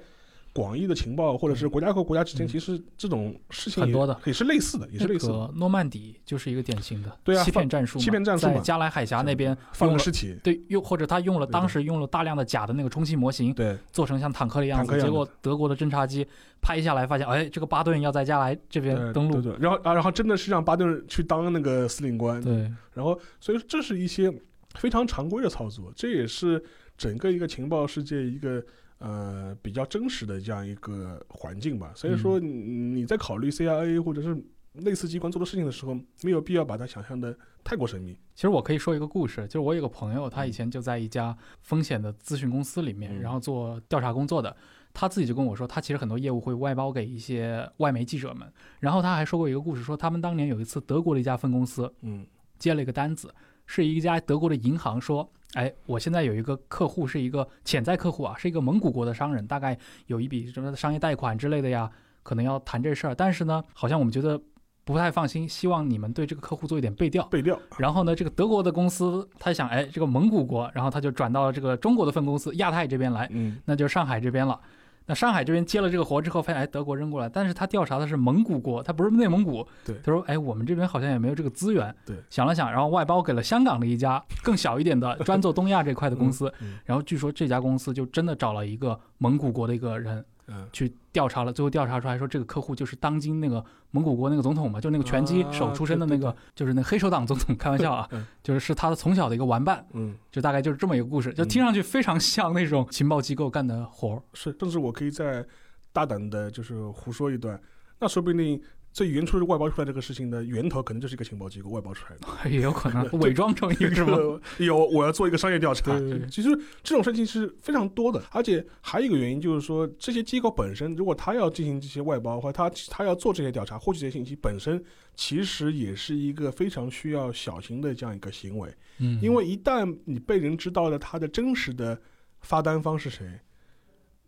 [0.52, 2.48] 广义的情报或者是国家和国家之间，嗯。
[2.48, 4.16] 其实这种事情很多的。
[4.24, 5.50] 也是类似的，也是类似的。
[5.56, 13.76] 诺曼底就是一个典型的对啊欺骗战术，欺骗战术在加莱海峡那边放尸体，对，又或者他用了当时用了大量的假的那个充气模型，对。
[13.90, 16.24] 做成像坦克的样子，结果德国的侦察机
[16.62, 22.70] 拍下来发现，哎，这个巴顿要在加莱这边呃登陆，对对，然后啊，然后真的是让巴顿去当那个司令官，对。
[22.92, 24.32] 然后所以说这是一些
[24.74, 26.62] 非常常规的操作，这也是
[26.96, 28.64] 整个一个情报世界一个
[28.98, 31.92] 呃比较真实的这样一个环境吧。
[31.94, 34.36] 所以说你你在考虑 CIA 或者是
[34.74, 38.18] 类似机关做的事情的时候，没有必要把它想象的太过神秘。
[38.34, 44.56] 其实我可以说一个故事，就是我有个朋友，他以前就在一家风险的咨询公司里面，嗯然后做调查工作的。
[44.96, 48.48] 他自己就跟我说，他其实很多业务会外包给一些外媒记者们。
[48.78, 52.24] 然后他还说过一个故事，说他们当年有一次德国的一家分公司嗯
[52.60, 53.34] 接了一个单子，
[53.66, 61.90] 是一家德国的银行说，哎，我现在有一个客户是一个潜在客户啊，是一个蒙古国的商人，大概有一笔什么商业贷款之类的呀，
[62.22, 64.40] 可能要谈这事儿，但是呢，好像我们觉得
[64.84, 67.24] 不太放心，希望你们对这个客户做一点背调。
[67.26, 74.60] 背调，然后呢，这个德国的公司他想，哎，这个蒙古国，然后他就转到了这个中国的分公司亚太这边来，嗯那就上海这边了。
[75.06, 79.66] 那上海这边接了这个活之后，发现哎，德国扔过来，但是他调查的是蒙古国，他不是内蒙古。
[79.84, 81.94] 对他说哎，我们这边好像也没有这个资源。
[82.06, 86.52] 对，想了想，然后外包给了香港的一家更小一点的专做东亚这块的公司。
[86.60, 90.68] 嗯然后据说这家公司就真的找了一个蒙古国的一个人嗯。
[90.72, 97.56] 去调查了，最后调查出来说这个客户就是当今那个蒙古国那个总统嘛，就那个拳击手出身的那个，啊就是那黑手党总统。
[97.56, 98.26] 开玩笑啊，嗯。
[98.42, 100.16] 就是是他的从小的一个玩伴，嗯。
[100.30, 104.22] 就大概就是这么一个故事，就听上去非常像那种情报机构干的活儿。
[104.32, 105.44] 是，甚至我可以再
[105.92, 107.60] 大胆的，就是胡说一段，
[108.00, 108.60] 那说不定
[108.94, 112.28] 最原初外包出来这个事情的源头，可能就是一个情报机构外包出来的。
[112.48, 114.40] 也有可能伪装成一个什么？
[114.64, 115.90] 有，我要做一个商业调查。
[116.30, 116.48] 其实
[116.80, 124.80] 这种事情是非常多的，而且还有一个原因就是说，这些机构本身，如果他要进行这些外包，或者他他要做这些调查，获取这些信息，本身
[125.16, 128.72] 其实也是一个非常需要小心的这样一个行为。
[128.98, 132.00] 嗯，因为一旦你被人知道了他的真实的
[132.42, 133.26] 发单方是谁，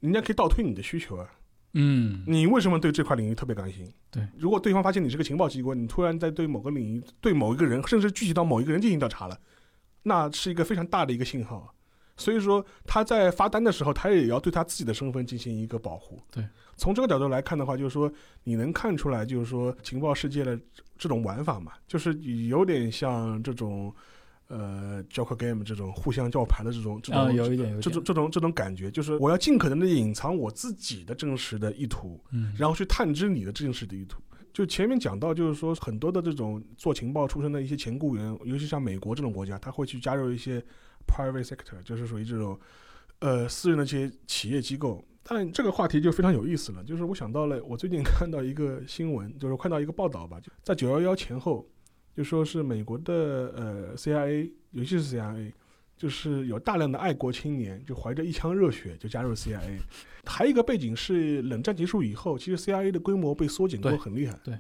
[0.01, 1.31] 人家可以倒推你的需求啊。
[1.75, 3.93] 嗯，你为什么对这块领域特别感兴趣？
[4.11, 9.39] 对，如果对方发现你是个情报机关，你突然在对某个领域、对某一个人，甚至具体到某一个人进行调查了，
[10.05, 11.73] 那是一个非常大的一个信号。
[12.17, 16.19] 所以说他在发单的时候，他也要对他自己的身份进行一个保护。
[16.31, 16.43] 对，
[16.79, 18.11] 从这个角度来看的话，就是说
[18.45, 20.59] 你能看出来，就是说情报世界的
[20.97, 22.15] 这种玩法嘛，就是
[22.49, 23.95] 有点像这种
[24.49, 34.21] 呃 Joker Game 这种互相叫牌的这种这种、啊，有一点，有这种这种这种感觉，就是我要尽可能的隐藏我自己的真实的意图，嗯，然后去探知你的真实的意图。
[34.53, 40.65] 就前面讲到，就是说很多的这种做情报出身的一些前雇员，尤其像美国这种国家，他会去加入一些
[41.07, 42.59] private sector，就是属于这种
[43.19, 45.05] 呃私人的这些企业机构。
[45.29, 51.69] 但这个话题就非常有意思了，就是我想到了，我最近看到一个新闻，就是看到一个报道吧，就在九幺幺前后，
[52.17, 53.13] 就说是美国的
[53.55, 55.53] 呃 CIA，尤其是 CIA，
[55.99, 59.79] 就是有大量的爱国青年就怀着一腔热血就加入 CIA。
[60.25, 64.37] 还有一个背景是冷战结束以后，其实 CIA 的规模被缩减过对很厉害。
[64.43, 64.59] 对，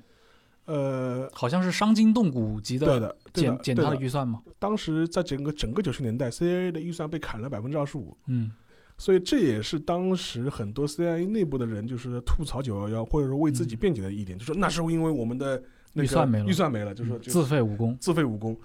[0.66, 4.42] 呃，好像是伤筋动骨级的对的，对的减减他的预算吗。
[4.58, 8.52] 当时在整个整个九十年代，CIA 的预算被砍了百分之二十五，嗯
[8.98, 15.62] 所以这也是当时很多 CIA 内部的人就是吐槽九幺幺，或者说为自己嗯辩解的一点，就说那是因为我们的
[15.96, 17.96] 那个预算没了预算没了，就说就自废武功。
[17.98, 18.56] 自废武功。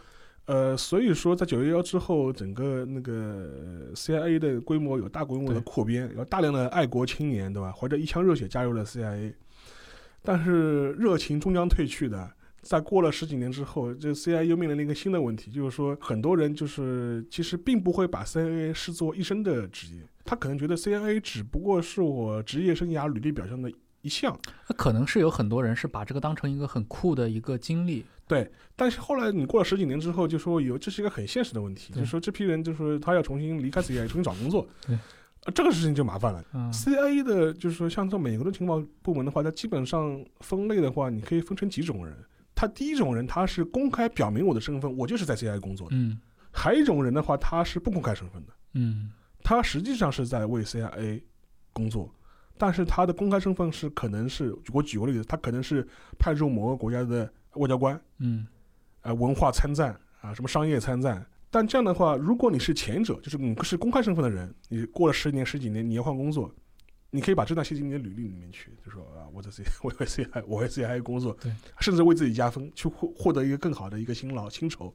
[0.45, 7.71] 呃，所以说在九幺幺之后，整个那个呃 CIA 的规模有大规模的扩编，有大量的爱国青年，对吧？
[7.71, 9.33] 怀着一腔热血加入了 CIA，
[10.21, 12.29] 但是热情终将褪去的。
[12.61, 24.37] 在过了十几年之后，这 CIA 又面临了一个新的问题，就是说很多人就是其实并不会把 CIA 视作一生的职业，他可能觉得 CIA 只不过是我职业生涯履历表上的一项。
[24.67, 28.05] 那可能是有很多人是把这个当成一个很酷的一个经历。
[28.27, 34.65] 对但是后来你过了十几年之后，就说有这是一个很现实的问题，对就说这批人就是他要重新离开 CIA，重新找工作，
[35.53, 36.41] 这个事情就麻烦了。
[36.53, 42.15] 嗯 CIA 的，就是说像这美国的情报部门的话，它基本上分类的话，你可以分成几种人。
[42.55, 46.19] 他第一种人，他是公开表明我的身份，我就是在 CIA 工作的；嗯
[46.51, 49.11] 还有一种人的话，他是不公开身份的，嗯
[49.43, 51.21] 他实际上是在为 CIA
[51.73, 52.13] 工作，
[52.61, 55.83] 但是他的公开身份是可能是，我举个例子，他可能是
[56.19, 58.45] 派驻某个国家的外交官，嗯
[59.01, 61.25] 呃文化参赞啊，什么商业参赞。
[61.49, 66.53] 但这样的话，如果你是前者，就是你是公开身份的人，你过了十年、十几年，你要换工作，
[67.09, 74.93] 你可以把这段写进你的履历里面去，就说啊，我在 C，我为 CI，我为 CI 工作，对， 甚至为自己加分，去获获得一个更好的一个辛劳薪酬。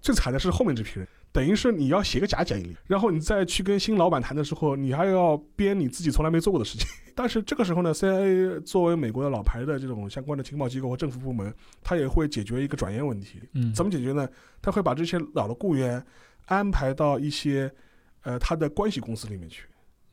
[0.00, 6.86] 最惨的是后面这批人，等于是你要写个假简历，然后你再去跟新老板谈的时候，你还要编你自己从来没做过的事情。
[7.12, 13.40] 但是这个时候呢， CIA 作为美国的老牌的这种相关的情报机构和政府部门，它也会解决一个转业问题。
[13.54, 14.28] 嗯，怎么解决呢？
[14.62, 16.00] 他会把这些老的雇员
[16.46, 17.68] 安排到一些
[18.22, 19.64] 呃他的关系公司里面去。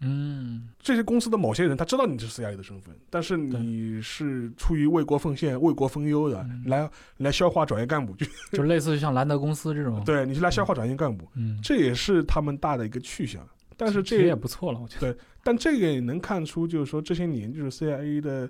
[0.01, 10.01] 嗯这些公司的某些人，他知道你是 CIA 的身份，但是你是出于为国奉献、为国分忧的，嗯来来消化转业干部，就 就类似于像兰德公司这种。
[10.05, 13.47] 对你是来消化转业干部，嗯，这也是他们大的一个去向。
[13.77, 15.11] 但是其实也不错了，我觉得。
[15.13, 18.49] 对但这个也能看出，就是说这些年就是 CIA 的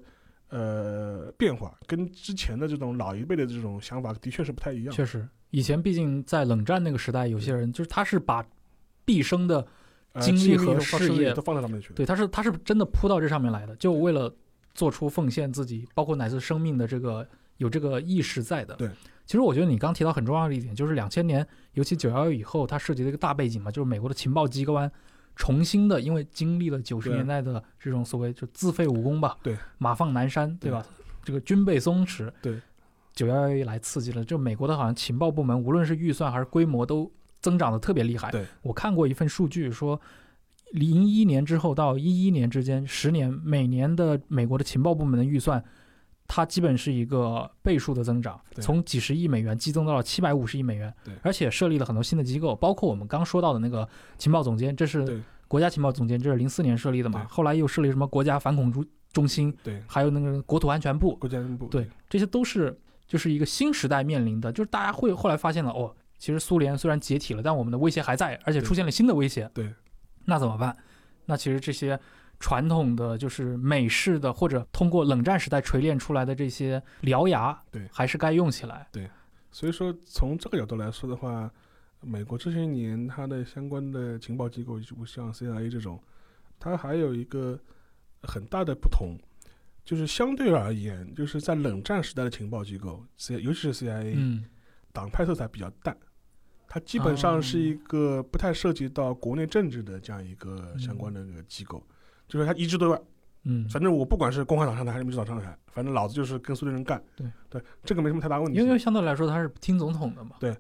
[0.50, 4.94] 呃变化，跟之前的这种老一辈的这种想法的确是不太一样。
[4.94, 8.46] 确实，以前毕竟在冷战那个时代，有些人就是他是把
[9.06, 9.66] 毕生的呃
[10.20, 11.94] 精力和事业都放在上面去。
[11.94, 14.34] 对，他是他是真的扑到这上面来的，就为了
[14.74, 18.76] 做出奉献自己，包括乃至生命的这个有这个意识在的。
[18.76, 18.90] 对，
[19.26, 24.92] 其实我觉得你刚提到很重要的一点，就是两千年，尤其九幺幺以后，它涉及的一个大背景嘛，就是美国的情报机关
[25.36, 30.86] 重新的，因为经历了九十年代的这种所谓就自废武功吧，对，马放南山，对吧？
[31.24, 32.60] 这个军备松弛，对，
[33.14, 37.12] 九幺幺一来刺激了，就美国的好像情报部门，无论是预算还是规模都
[37.42, 38.32] 增长的特别厉害。
[38.32, 40.00] 对，我看过一份数据说。
[40.74, 45.62] 零一年之后到一一年之间，十年每年的美国的情报部门的预算，
[46.30, 53.86] 它基本是一个倍数的增长，从几十亿美元激增到了七百五十亿美元对，而且设立了很多新的机构，包括我们刚说到的那个
[54.18, 69.50] 情报总监，这是国家情报总监，这是零四年设立的嘛对，后来又设立什么国家反恐中中心，对，还有那个国土安全部，国家安全部对，这些都是就是一个新时代面临的，就是大家会后来发现了，哦，其实苏联虽然解体了，但我们的威胁还在，而且出现了新的威胁。
[69.56, 69.74] 对，
[70.26, 70.78] 那怎么办？
[71.26, 72.00] 那其实这些
[72.40, 78.88] 传统的就是美式的或者通过冷战时代锤炼出来的这些獠牙，对还是该用起来。
[78.92, 79.10] 对
[79.50, 81.52] 所以说，从这个角度来说的话，
[82.02, 86.00] 美国这些年它的相关的情报机构，就像 CIA 这种，
[86.60, 87.60] 它还有一个
[88.22, 89.18] 很大的不同，
[89.84, 94.46] 就是相对而言，就是在冷战时代的情报机构，C 尤其是 CIA，、嗯，
[94.94, 95.98] 党派色彩比较淡，
[96.74, 101.86] 它基本上是一个不太涉及到国内政治的这样一个相关的一个机构，
[102.30, 102.98] 就是它一致对外，
[103.44, 107.04] 嗯，反正我不管是共产党上台还是民主党上台，反正老子就是跟苏联人干。
[107.14, 108.58] 对对，这个没什么太大问题。
[108.58, 110.38] 因为相对来说他是听总统的嘛。
[110.40, 110.56] 对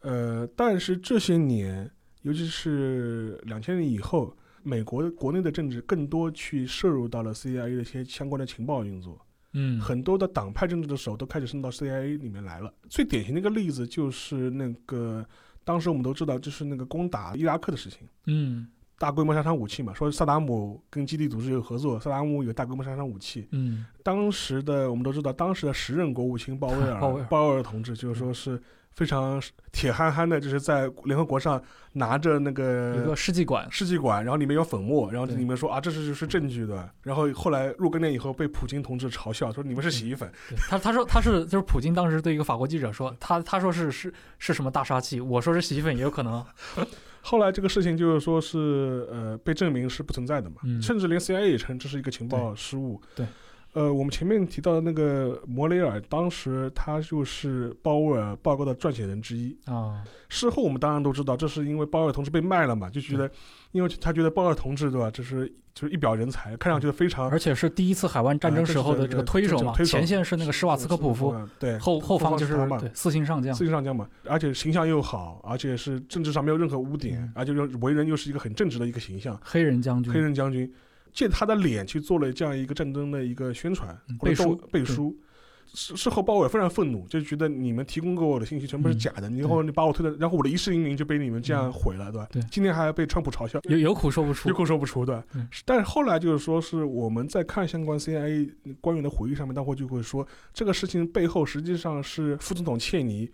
[0.00, 1.90] 呃，但是这些年，
[2.22, 9.20] 尤其是两千年以后，美国的国内的政治更多去摄入到了 CIA 的一些相关的情报运作，
[9.52, 12.72] 嗯，很多的党派政治的手都开始伸到 CIA 里面来了。
[12.88, 15.22] 最典型的一个例子就是那个，
[15.64, 18.00] 当时我们都知道，就是那个攻打伊拉克的事情。
[18.26, 18.66] 嗯
[18.98, 23.48] 大规模杀伤武器嘛，说萨达姆跟基地组织有合作，萨达姆有大规模杀伤武器。
[23.50, 28.60] 嗯当时的我们都知道，当时的时任国务卿鲍威尔，鲍威尔鲍威尔同志就是说是
[28.94, 29.40] 非常
[29.72, 31.62] 铁憨憨的，就是在联合国上
[31.92, 33.66] 拿着那个一个世纪馆。
[33.70, 36.88] 试剂管，然后里面有粉末，然后对里面说啊，这是就是证据的。
[37.02, 46.44] 然后后来若干年以后被普京同志嘲笑说你们是洗衣粉，对他他说他是就是普京当时对一个法国记者说，他他说是是是什么大杀器，我说是洗衣粉也有可能。
[47.22, 53.00] 后来这个事情就是说是呃被证明是不存在的嘛，嗯甚至连 CIA 也称这是一个情报失误。
[53.14, 53.26] 对。
[53.72, 59.56] 呃，我们前面提到的那个摩雷尔，当时他就是鲍威尔报告的撰写人之一。
[59.66, 63.30] 啊，事后我们当然都知道，这是因为鲍威尔同志被卖了嘛，就觉得，
[63.72, 73.64] 因为他觉得鲍威尔同志对吧，这是就是一表人才，看上去非常而且是第一次海湾战争时候的这个推手嘛，前线是那个施瓦茨科普夫，，对，后后方就是他嘛，对四星上将四。
[73.64, 80.70] 星上将嘛，而且形象又好，而且是政治上没有任何污点嗯，而且又为人又是一个很正直的一个形象，黑人将军，黑人将军，
[81.12, 85.16] 借他的脸去做了这样一个战争的一个宣传嗯或者背书背书。
[85.72, 92.28] 事事后鲍威尔非常愤怒，就觉得你们提供给我的信息全部是嗯假的，然后你把我推的，然后我的一世英名就被你们这样毁了，对吧？
[92.32, 94.54] 对今天还被川普嘲笑，有有苦说不出有。
[94.54, 95.46] 苦说不出对嗯。
[95.64, 98.50] 但是后来就是说，是我们在看相关 CIA
[98.80, 103.30] 官员的回忆上面，大伙就会说，这个事情背后实际上是副总统切尼，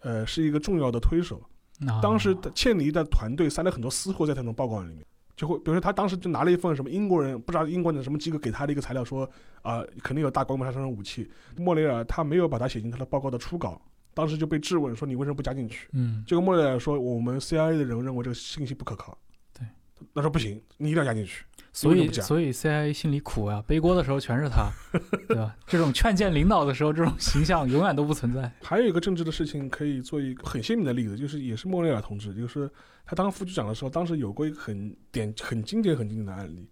[0.00, 1.40] 呃，是一个重要的推手。
[1.86, 5.02] 啊当时的切尼的团队塞了很多私货在他那种报告里面，
[5.38, 9.22] 就会比如说他当时就拿了一份什么英国人不知道英国的什么机构给他的一个材料说，
[9.62, 11.30] 啊、肯定有大规模杀伤武器。
[11.56, 13.80] 莫雷尔他没有把它写进他的报告的初稿，
[14.12, 15.88] 当时就被质问说你为什么不加进去？
[15.92, 19.16] 嗯，结果莫雷尔说我们 CIA 的人认为这个信息不可靠。
[19.56, 19.64] 对，
[20.12, 21.44] 他说不行，你一定要加进去。
[21.80, 24.68] 所以所以 CIA 心里苦啊，背锅的时候全是他，
[25.28, 25.54] 对吧？
[25.66, 28.50] 这种劝谏领导的时候，这种形象永远都不存在。
[28.62, 32.68] 还有一个政治的事情可以做一个很鲜明的例子，就是也是莫雷尔同志，就是
[33.06, 36.68] 他当副局长的时候，当时有过一个很典、很经典、很经典的案例。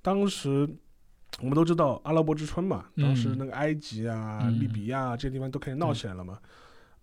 [0.00, 0.68] 当时
[1.40, 6.38] 我们都知道阿拉伯之春嘛，嗯当时那个埃及啊、嗯利比亚啊这些地方都开始闹起来了嘛。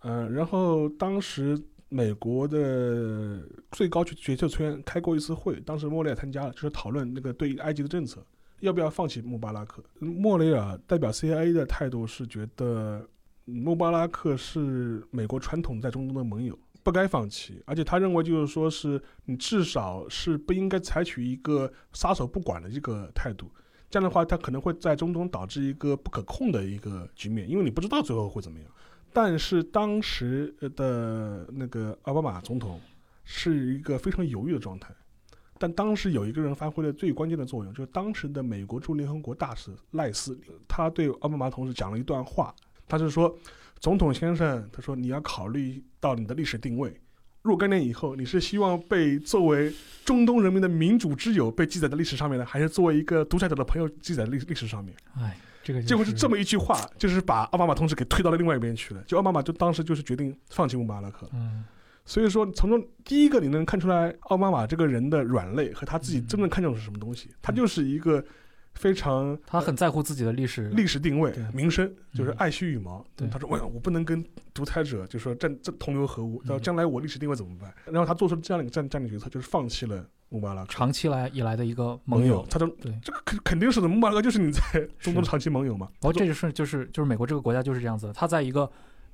[0.06, 1.62] 嗯、然后当时
[1.94, 3.39] 美国的
[3.72, 8.26] 最高决决策圈开过一次会，当时莫雷尔参加了，就是讨论那个对埃及的政策，
[8.62, 9.84] 要不要放弃穆巴拉克。
[10.00, 13.08] 莫雷尔代表 CIA 的态度是觉得
[13.46, 17.62] 穆巴拉克是美国传统在中东的盟友，不该放弃。
[17.68, 23.52] 而且他认为就是说是你至少是不应该采取一个撒手不管的这个态度。
[23.91, 28.68] 这样的话，他可能会在中东导致一个不可控的一个局面，因为你不知道最后会怎么样。
[29.14, 32.82] 但是当时的那个奥巴马总统
[33.24, 34.93] 是一个非常犹豫的状态。
[35.59, 40.38] 但当时有一个人发挥了最关键的作用，就是当时的美国驻联合国大使赖斯，
[40.68, 42.53] 他对奥巴马同志讲了一段话，
[42.86, 43.34] 他是说
[43.80, 46.93] ：“总统先生，他说你要考虑到你的历史定位，
[47.43, 54.93] 若干年以后，你是希望被作为中东人民的民主之友被记载在历史上面呢，还是作为一个独裁者的朋友记载历历史上面？
[55.16, 59.01] 哎，这个结果是这么，一句话，就是把奥巴马同志给推到了另外一边去了。
[59.07, 61.32] 就奥巴马就当时就是决定放弃穆巴拉克了。
[61.34, 61.64] 嗯
[62.05, 67.30] 所以说，从中第一个你能看出来奥巴马这个人的软肋和他自己真正看重的是什么东西。
[67.41, 68.22] 他就是一个
[68.74, 73.01] 非常他很在乎自己的历史，历史定位名声，就是嗯爱惜羽毛。
[73.16, 74.22] 对他说：“我我不能跟
[74.53, 82.43] 独裁者就说战这同流合污，嗯到将来我历史定位怎么办？”然后他做出这样的一个战战略决策，就是放弃了穆巴拉克长期来以来的一个盟盟友。
[82.49, 84.61] 他的对：“这个肯肯定是的，穆巴拉克就是你在
[84.97, 88.67] 中东的长期盟友嘛。”然后这就是就是就是美国这个国家就是这样子的，他在一个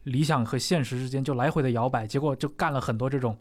[0.03, 3.37] 理想和现实之间就来回的摇摆，结果就干了很多这种，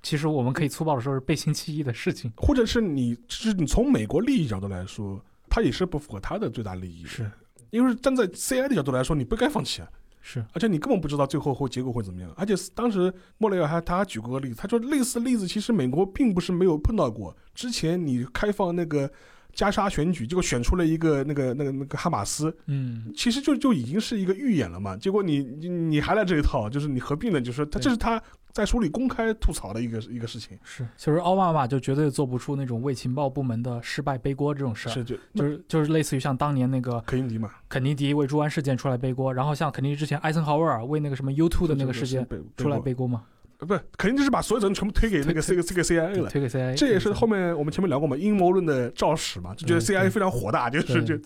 [0.00, 2.32] 其实我们可以粗暴的说是背信弃义的事情。
[2.38, 7.04] 或者是你，就是你从美国利益角度来说，他也是不符合他的最大利益。
[7.04, 7.28] 是
[7.70, 9.88] 因为站在 CI 的角度来说，你不该放弃啊，
[10.22, 12.32] 是，而且你根本不知道最后会结果会怎么样。
[12.36, 17.36] 而且当时莫雷尔还他还举过个例子，他说类似的例子其实美国并不是没有碰到过。
[17.54, 19.10] 之前你开放那个
[19.52, 24.96] 加沙选举，结果选出了一个那个那个那个哈马斯，嗯，其实就就已经是一个预演了嘛。
[24.96, 27.40] 结果你你你还来这一套，就是你何必呢？
[27.40, 43.24] 就是他这是他在书里公开吐槽的一个一个事情，是，其实奥巴马就绝对做不出那种为情报部门的失败背锅这种事儿，是就就是就是类似于像当年那个肯尼迪嘛，肯尼迪为猪湾事件出来背锅，然后像肯尼迪之前艾森豪威尔为那个什么 U two 的那个事件出来背锅嘛，
[43.58, 46.28] 呃，不是，肯定就是把所有人全部推给那个 C 个 C 个 CIA 了。
[46.28, 51.18] 推给 CIA，这也是后面我们前面聊过嘛，阴谋论的肇始嘛，就觉得 CIA 非常火大，就是就，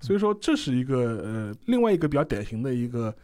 [0.00, 3.14] 所以说这是一个呃另外一个比较典型的一个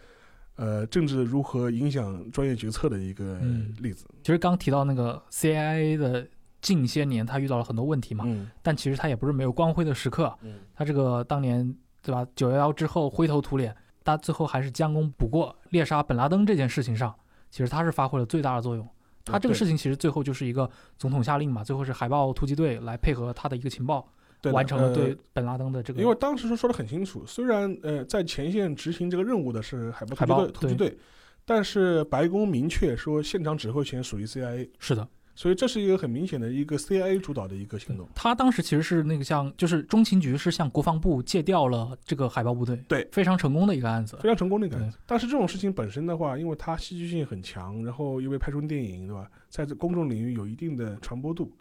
[0.57, 4.07] 呃政治如何影响专业决策的一个嗯例子。
[4.23, 6.27] 其实刚提到那个 CIA 的
[6.61, 10.33] 近些年，他遇到了很多问题嘛，嗯但其实他也不是没有光辉的时刻。
[10.43, 13.75] 嗯他这个当年对吧，九幺幺之后灰头土脸，
[14.05, 17.15] 他最后还是将功补过，猎杀本拉登这件事情上，
[17.51, 18.89] 其实他是发挥了最大的作用。
[19.25, 24.07] 他这个事情其实最后就是一个总统下令嘛，最后是海豹突击队来配合他的一个情报，
[24.53, 26.01] 完成了呃对本拉登的这个。
[26.01, 30.99] 因为当时说说的很清楚，虽然呃在前线执行这个任务的是海豹海豹突击队突击队，
[31.45, 38.09] 但是白宫明确说现场指挥权属于 CIA，是的，所以这是一个很明显的一个 CIA 主导的一个行动。
[38.15, 44.17] 他当时其实是那个像就是中情局是向国防部借调了这个海豹部队，对非常成功的一个案子。
[44.23, 44.97] 非常成功的一个案子。
[45.07, 49.29] 但是这种事情本身的话，因为它戏剧性很强，然后又被拍成电影，对吧？
[49.49, 51.53] 在这公众领域有一定的传播度。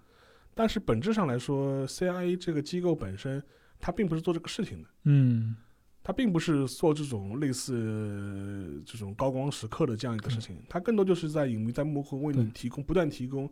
[0.53, 3.41] 但是本质上来说，CIA 这个机构本身，
[3.79, 5.55] 它并不是做这个事情的，嗯，
[6.03, 13.51] 它并不是做这种类似这种高光时刻的这样一个事情，它更多就是在隐秘在幕后为你提供不断提供。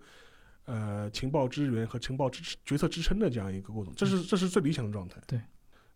[0.65, 5.19] 呃，情报支援和情报支持决策支撑的这样一个过程，这是这是最理想的状态。
[5.25, 5.41] 对，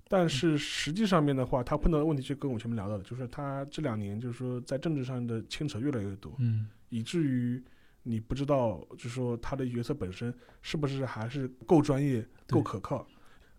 [0.07, 7.63] 但是实际上面的话，他碰到的问题就跟我前面聊到的，就是他这两年就是说在政治上的牵扯越来越多，嗯，以至于
[8.07, 10.31] 你不知道，就是说他的角色本身
[10.61, 13.05] 是不是还是够专业、够可靠。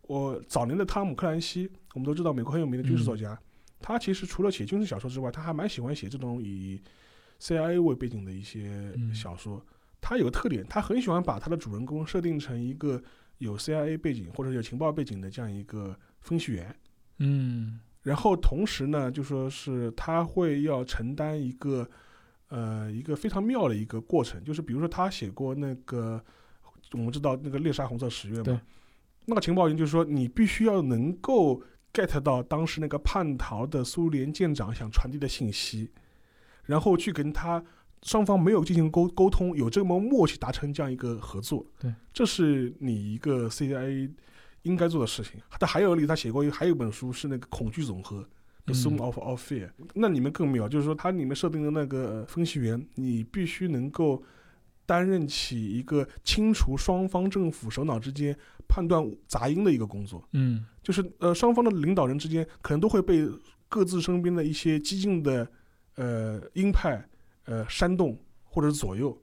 [0.03, 3.37] 我早年的汤姆克兰西，我们都知道美国很有名的军事作家，
[3.81, 6.81] 他其实除了写军事小说之外，他还蛮喜欢写这种以
[7.41, 9.61] CIA 为背景的一些嗯小说。
[10.01, 13.03] 他有个特点，他很喜欢把他的主人公设定成一个
[13.39, 16.73] 有 CIA 背景或者有情报背景的这样一个分析员。
[17.19, 21.91] 嗯，然后同时呢，就说是他会要承担一个
[22.49, 26.23] 呃一个非常妙的一个过程，就是比如说他写过那个
[26.93, 28.61] 我们知道那个猎杀红色十月嘛，
[29.25, 31.61] 那个情报员就是说你必须要能够
[31.93, 35.91] get 到当时那个叛逃的苏联舰长想传递的信息，
[36.65, 37.65] 然后去跟他
[38.03, 44.11] 双方没有进行沟沟通，有这么默契达成这样一个合作，对，这是你一个 CIA
[44.63, 45.41] 应该做的事情。
[45.59, 48.29] 他还有例子，他写过一还有一本书是那个恐惧总和。
[48.67, 48.75] The 嗯。
[48.75, 54.23] Sum of of Fear，、那你们更妙，就是说它里面设定的那个分析员，你必须能够
[54.85, 58.37] 担任起一个清除双方政府首脑之间
[58.69, 60.29] 判断杂音的一个工作。
[60.33, 63.29] 嗯，就是呃，双方的领导人之间可能都会被
[63.69, 65.49] 各自身边的一些激进的
[65.95, 67.09] 呃鹰派
[67.45, 69.17] 呃煽动或者是左右，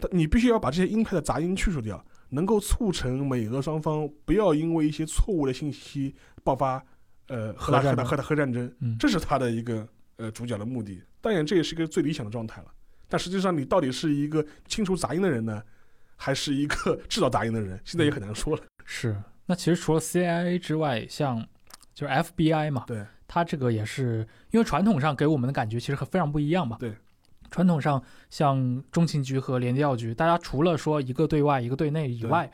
[0.00, 6.84] 但你必须要把这些鹰派的杂音去除掉，能够促成美俄双方不要因为一些错误的信息爆发
[7.32, 11.02] 呃核大核战争核大核战争，嗯，这是他的一个呃主角的目的。
[11.20, 12.66] 当然，这也是一个最理想的状态了。
[13.08, 15.62] 但实际上，你到底是一个清除杂音的人呢，
[16.16, 17.80] 还是一个 制造杂音的人？
[17.84, 18.62] 现在也很难说了。
[18.84, 19.16] 是。
[19.46, 21.46] 那其实除了 CIA 之外，像
[21.94, 26.76] 就是 FBI 嘛，对，它这个也是因为传统上给我们的感觉其实很非常不一样嘛。
[26.78, 26.94] 对，
[27.50, 32.50] 传统上像中情局和联调局，大家除了说一个对外一个对内以外，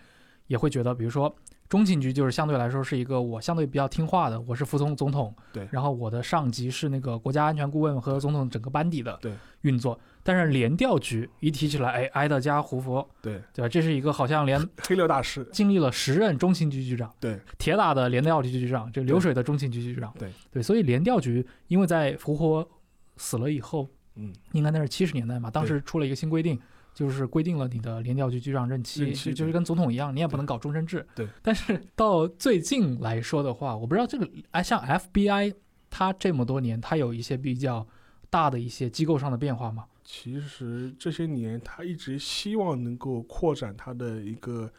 [0.47, 1.33] 也会觉得，比如说
[1.69, 9.19] 中情局就是相对来说是一个我相对比较听话的，我是服从总统，对然后我的上级是那个国家安全顾问和总统整个班底的
[9.63, 9.99] 运作。
[10.23, 13.69] 但是联调局一提起来，哎，埃德加·胡佛，对，对吧？
[13.69, 22.69] 这是一个好像连 黑料大师，经历了十任中情局局长，对，铁打的联调局局长，这流水的中情局局长，对对，所以联调局因为在胡佛
[23.17, 26.59] 死了以后，嗯，应该那是七十年代嘛，当时出了一个新规定，
[26.95, 31.07] 就是规定了你的联调局局长任期，任期就就是跟总统一样，你也不能搞终身制。
[31.15, 31.29] 对。
[31.43, 35.55] 但是到最近来说的话，我不知道这个，哎，像 FBI，
[35.91, 37.87] 它这么多年，它有一些比较
[38.31, 39.85] 大的一些机构上的变化吗？
[40.11, 44.73] 其实这些年他一直希望能够扩展他的一个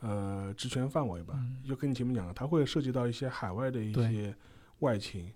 [0.00, 4.34] 呃职权范围吧，嗯就跟你前面讲的，他会涉及到一些海外的一些
[4.80, 5.32] 外勤，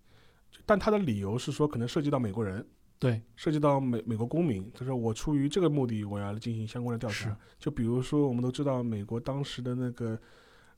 [0.66, 2.62] 但他的理由是说可能涉及到美国人，
[3.02, 7.36] 对，涉及到美美国公民，他说我出于这个目的，我要进行相关的调查。
[7.58, 10.18] 就比如说我们都知道美国当时的那个。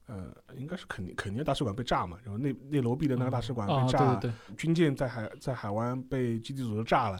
[0.06, 0.26] 呃，
[0.58, 7.18] 应该是肯尼肯尼亚大使馆被炸嘛，然后内内罗毕的那个大使馆啊，被炸，对对对，军舰在海在海湾被基地组织炸了，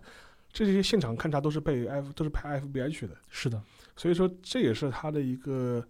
[0.53, 3.59] 这些现场勘查都是被 F 都是派 FBI 去的，是的，
[3.97, 5.83] 所以说这也是他的一个，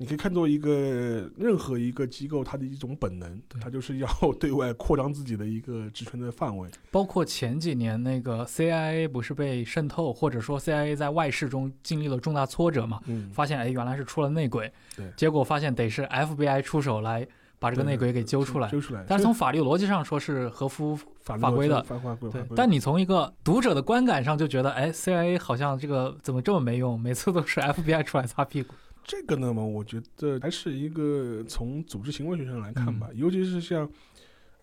[0.00, 6.68] 你可以看作一个任何一个机构它的一种本能，它就是要对外扩张自己的一个职权的范围。
[6.92, 17.26] 包括前几年那个 CIA 不是被渗透，或者说 CIA 在外事中经历了重大挫折嘛，嗯，发现哎原来是出了内鬼，对结果发现得是 FBI 出手来
[17.58, 18.68] 把这个内鬼给揪出来。
[18.70, 19.04] 揪出来。
[19.08, 28.74] 但是从法律逻辑上说是合乎法律法规的法法规对，但你从一个读者的观感上就觉得，哎，CIA 好像这个怎么这么没用，每次都是 FBI 出来擦屁股。
[29.08, 33.00] 这个呢嘛，我觉得还是一个从组织行为学上来看嗯。
[33.00, 33.90] 吧，尤其是像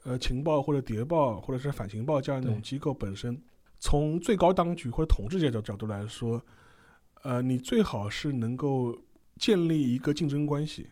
[0.04, 3.42] 呃情报或者谍报或者是反情报这样一种机构本身，
[3.80, 6.40] 从最高当局或者统治者的角度来说，
[7.24, 8.96] 呃，你最好是能够
[9.38, 10.90] 建立一个竞争关系，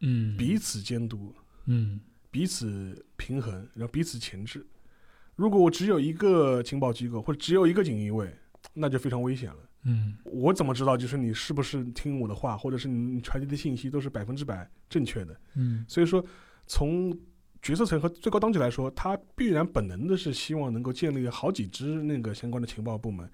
[0.00, 1.32] 嗯，彼此监督，
[1.66, 2.00] 嗯。
[2.30, 4.64] 彼此平衡，然后彼此钳制。
[5.34, 8.30] 如果我只有一个情报机构或者只有一个锦衣卫，
[8.72, 9.58] 那就非常危险了。
[9.84, 15.40] 嗯我怎么知道就是你是不是听我的话，或者是你传递的信息都是百分之百正确的？
[15.54, 16.24] 嗯所以说，
[16.66, 17.16] 从
[17.62, 23.28] 决策层和最高当局来说，他必然本能的是希望能够建立好几支那个相关的情报部门，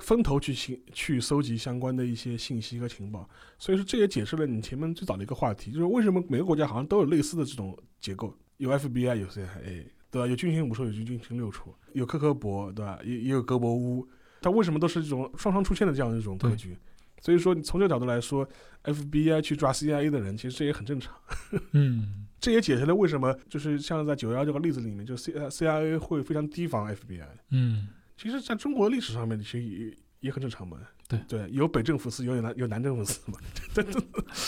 [0.00, 3.28] 分头去信去搜集相关的一些信息和情报。
[3.58, 10.26] 所以说，这也解释了你前面最早的一个话题，就是为什么每个国家好像都有类似的这种结构，有 FBI，有 CIA，对吧？
[10.26, 12.98] 有军情五处，有军情六处，有克格勃，对吧？
[13.04, 14.06] 也也有格博乌，
[14.40, 16.76] 它为什么都是这种双双出现的这样一种格局？
[17.20, 18.48] 所以说，你从这个角度来说
[18.84, 21.12] ，FBI 去抓 CIA 的人，其实这也很正常。
[21.72, 27.26] 嗯这也解释了为什么就是像在九幺这个例子里面，就 C CIA 会非常提防 FBI。
[27.50, 30.78] 嗯其实，在中国历史上面，其实也也很正常嘛。
[31.08, 33.38] 对对，有北政府司，有南有南政府司嘛。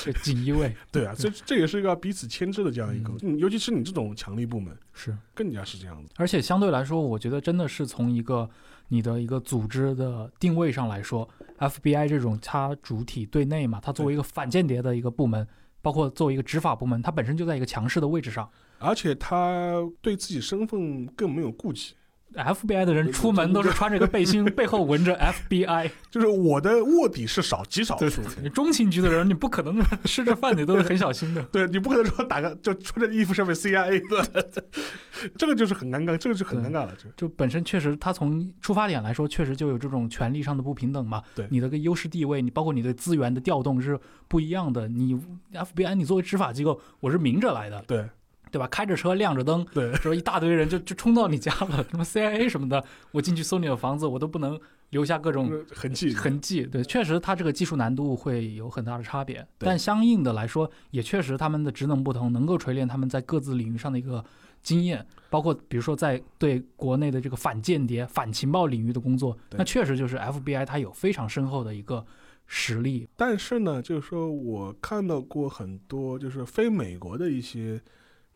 [0.05, 5.17] 这锦衣卫对啊，这 这也是一个彼此牵制的这样一个，尤其是你这种强力部门，是。
[5.35, 6.13] 更加是这样子。
[6.17, 8.49] 而且相对来说，我觉得真的是从一个
[8.93, 11.27] 你的一个组织的定位上来说
[11.59, 15.47] ，FBI 这种它主体对内嘛，它作为一个反间谍的一个部门，
[15.81, 18.51] 包括作为一个执法部门，它本身就在一个强势的位置上。
[18.79, 21.95] 而且它对自己身份更没有顾忌，
[22.35, 25.91] FBI 的人出门都是穿着个背心， 背后纹着 FBI。
[26.11, 28.23] 就是我的卧底是少极少数。
[28.43, 31.43] 你中情局的人，你不可能 吃着饭你都是很小心的。
[31.45, 34.63] 对你不可能说打个就穿着衣服上面 CIA 的，
[35.37, 36.95] 这个就是很尴尬，这个就很尴尬了。
[36.97, 41.23] 就就本身确实，他从出发点来说，确实就有这种权力上的不平等嘛。
[41.35, 44.89] 对你的个优势地位，你包括你的资源的调动是不一样的。
[44.89, 45.19] 你
[45.53, 48.09] FBI，你作为执法机构，我是明着来的，对
[48.51, 48.67] 对吧？
[48.69, 54.59] 开着车亮着灯，对说一大堆人就就冲到你家了，什么 CIA 什么的，我进去搜你的房子，我都不能
[54.91, 56.65] 留下各种痕迹痕迹。
[56.65, 64.25] 对，确实它这个技术难度会有很大的差别，但相应的来说，也确实他们的职能不同，能够锤炼他们在各自领域上的一个
[64.63, 72.05] 经验，包括比如说在对国内的这个反间谍、反情报领域的工作，那确实就是 FBI 它有非常深厚的一个
[72.47, 73.09] 实力。
[73.17, 77.81] 但是呢，就是说我看到过很多就是非美国的一些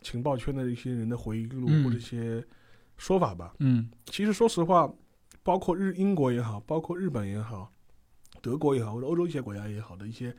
[0.05, 2.43] 情报圈的一些人的回忆录嗯或者一些
[2.97, 3.53] 说法吧。
[3.59, 4.87] 嗯其实说实话，
[5.41, 7.71] 包括日英国也好，包括日本也好，
[8.41, 10.33] 德国也好，或者欧洲一些国家也好的一些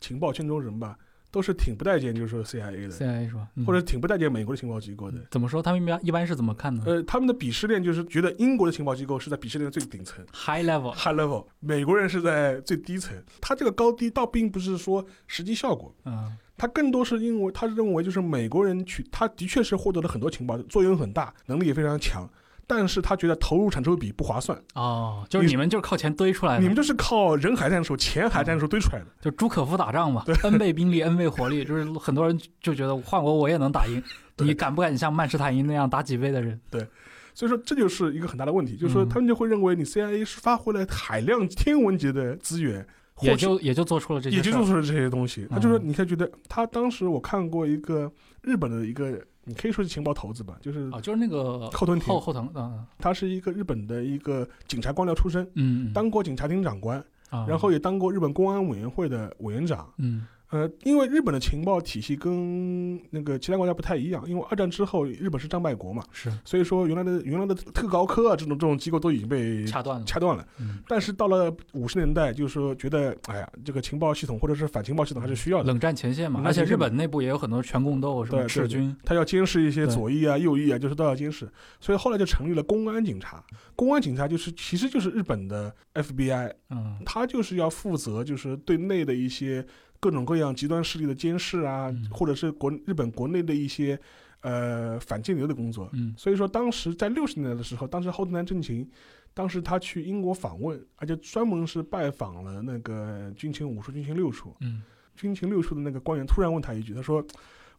[0.00, 0.98] 情报圈中人吧，
[1.30, 3.48] 都是挺不待见就是说 CIA 的，，CIA 是吧？
[3.54, 5.24] 嗯或者挺不待见美国的情报机构的。
[5.30, 5.62] 怎么说？
[5.62, 13.16] 他们一般一般是怎么看呢、呃，他们的鄙视链就是觉得英国的情报机构是在鄙视链的最顶层 h i g h level，（high level），美国人是在最低层。
[13.40, 22.28] 他这个高低倒并不是说实际效果，嗯他更多是因为他认为就是美国人去，他的确是获得了很多情报，作用很大，能力也非常强。
[22.68, 29.06] 但是他觉得投入产出比不划算，哦，就是你们就是靠钱堆出来的，你们就是靠人海战术、钱海战术堆出来的。
[29.20, 34.02] 就朱可夫打仗嘛，n 倍兵力，n 倍火力，就是很多人就觉得换我我也能打赢，
[34.38, 36.60] 你敢不敢像曼施坦因那样打几倍的人？
[36.68, 36.84] 对，
[37.34, 42.84] 所以说这就是一个很大的问题，就是说他们就会认为你 CIA 是发挥了海量天文级的资源。
[43.20, 45.46] 也就也就做出了这些，也就做出了这些东西。
[45.50, 48.10] 他就是，你可以觉得他当时我看过一个
[48.42, 57.02] 日本的一个，你可以说是情报头子吧，就是啊，就是那个后藤后后藤，嗯，他是一个日本的一个警察官僚出身，嗯，当过警察厅长官，
[57.48, 60.26] 然后也当过日本公安委员会的委员长，嗯。
[60.50, 70.46] 呃，因为日本的情报体系跟那个其他国家不太一样，因为二战之后日本是战败国嘛，是，所以说原来的原来的特高科啊这种这种机构都已经被掐断了，掐断了。
[70.60, 75.68] 嗯，但是到了五十年代，就是说觉得，哎呀，这个情报系统或者是反情报系统还是需要的。
[75.68, 81.50] 冷战前线嘛，而且日本内部也有很多全共斗，什么赤军，他要监视一些左翼啊、右翼啊，就是都要监视。
[81.80, 83.44] 所以后来就成立了公安警察，
[83.74, 89.66] 公安警察就是其实就是日本的 FBI，嗯，他就是要负责就是对内的一些。
[90.00, 93.98] 各种各样极端势力的监视啊，或者是国日本国内的一些
[94.40, 95.88] 呃反间谍的工作。
[95.92, 98.88] 嗯，所以说当时在六十年代的时候，当时后藤南正晴，
[99.34, 104.54] 当时他去英国访问，而且专门是拜访了那个军情五处、军情六处。
[104.60, 104.82] 嗯，
[105.14, 107.24] 军情六处的那个官员突然问他一句，他说：“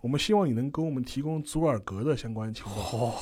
[0.01, 3.15] 我们希望你能给我们提供佐尔格的相关情况。”哦，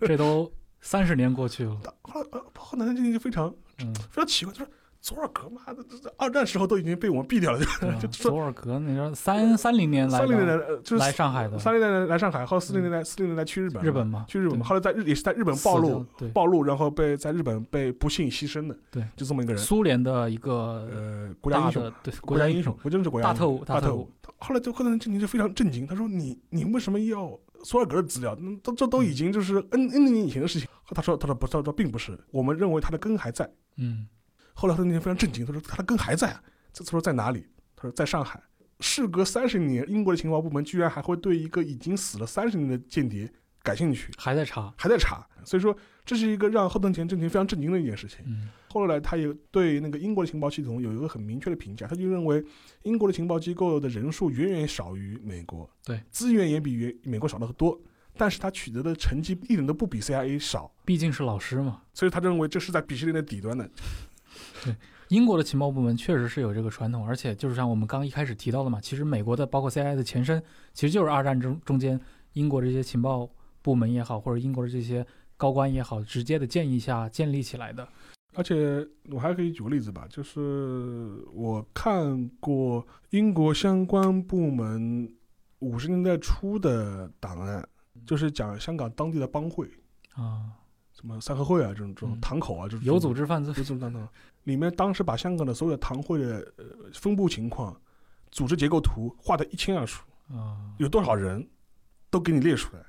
[0.00, 1.78] 这都三十年过去了。
[2.02, 4.70] 后来呃，后藤南正晴就非常嗯非常奇怪，他说。
[5.00, 7.58] 佐尔格妈的，这这二战时候都已经被我们毙掉了，
[7.98, 20.52] 就佐 尔格，你说三三零年来，三零年来就是来上海的，三零年来来上海，后来四零年代四零年代去日本，日本嘛，去日本，后来在日也是在日本暴露暴露，然后被在日本被不幸牺牲的，对，就这么一个人，苏联的一个
[20.92, 24.06] 呃国家英雄，对国家英雄，不就是国家大特务大特务。
[24.36, 28.36] 后来就后来震惊就非常震惊，他说你你为什么要索尔格的资料？
[28.62, 30.68] 这这都已经就是 N N 年以前的事情。
[30.94, 34.06] 他说他说不他说并不是，我们认为他的根还在，嗯。
[34.54, 36.38] 后来他那天非常震惊，他说他的根还在，
[36.72, 37.46] 这次说在哪里？
[37.76, 38.42] 他说在上海。
[38.82, 43.30] 事隔三十年，英国的情报部门居然还会对一个已经死了三十年的间谍
[43.62, 45.26] 感兴趣，还在查，还在查。
[45.44, 48.20] 所以说这是一个让后藤田正晴非常震惊的一件事情。
[48.26, 52.42] 嗯，后来他也对那个英国的情报系统有一个很明确的评价，他就认为
[52.84, 57.78] 英国的情报机构的人数远远少于美国，对，资源也比美美国少得多，
[58.16, 61.82] 但是他取得的成绩一点都不比 CIA 少，毕竟是老师嘛。
[61.92, 63.70] 所以他认为这是在鄙视链的底端的。
[64.64, 64.74] 对，
[65.08, 72.00] 英国的情报部门确实是有这个传统，而且就是像我们刚一开始提到的嘛，其实美国的包括 CIA 的前身，其实就是二战中中间
[72.34, 73.28] 英国这些情报
[73.62, 77.86] 部门也好，或者英国的这些高官也好，直接的建议下建立起来的。
[78.34, 85.12] 而且我还可以举个例子吧，就是我看过英国相关部门
[85.58, 87.68] 五十年代初的档案，
[88.06, 89.68] 就是讲香港当地的帮会
[90.14, 90.59] 啊。
[91.00, 94.06] 什么三合会啊，这种这种堂口啊，这种有组织犯罪，有组织等等，
[94.44, 97.74] 里面当时把香港的所有的堂会的呃分布情况、
[98.30, 101.48] 组织结构图画得一清二楚啊，有多少人，
[102.10, 102.82] 都给你列出来，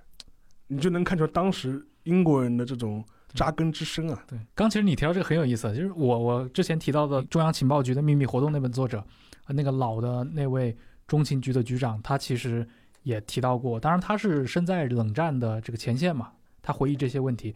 [0.67, 3.01] 你就能看出当时英国人的这种
[3.33, 4.21] 扎根之深啊。
[4.27, 9.01] 对，刚其实你提到这个很有意思，就是我我之前提到的中央情报局的秘密活动那本作者，
[9.47, 10.75] 那个老的那位
[11.07, 12.67] 中情局的局长，他其实
[13.03, 17.55] 也提到过，当然他是身在冷战的这个前线嘛，他回忆这些问题。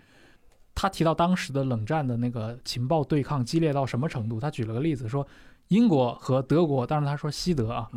[0.75, 4.39] 他提到当时的冷战的那个情报对抗激烈到什么程度？
[4.39, 5.25] 他举了个例子，说
[5.69, 7.89] 英国和德国，当然他说西德啊，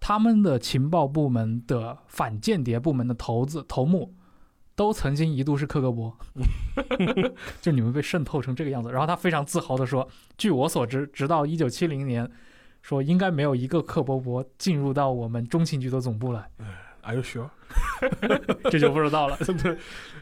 [0.00, 4.14] 他们的情报部门的反间谍部门的头子头目，
[4.74, 6.12] 都曾经一度是克格勃，
[7.60, 8.90] 就你们被渗透成这个样子。
[8.90, 10.08] 然后他非常自豪地说
[10.38, 12.28] ：“据我所知，直到一九七零年，
[12.80, 16.50] 说应该没有一个克格勃进入到我们中情局的总部来。”
[17.02, 17.50] Are you sure？
[18.70, 19.36] 这就不知道了。
[19.62, 19.76] 对，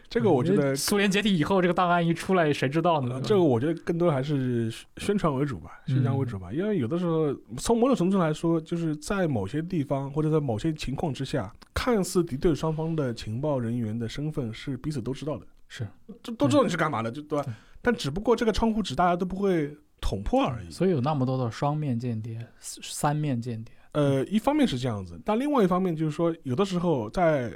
[0.08, 3.20] 这个我觉得苏联解体以后，这个档案一出来，谁知道呢？
[3.22, 6.50] 这个我觉得更多还是宣传为主吧，宣传为主吧。
[6.52, 15.86] 因为有的时候，从某种程度上来说，就是在某些地方或者在某些情况之下，看似敌对双方的情报人员的身份是彼此都知道的，是，
[16.22, 17.44] 都都知道你是干嘛的，就对吧？
[17.82, 20.70] 但只不过这个窗户纸大家都不会捅破而已。
[20.70, 23.74] 所以有那么多的双面间谍、三面间谍。
[23.92, 27.52] 呃，一方面是这样子，但另外一方面就是说，有的时候在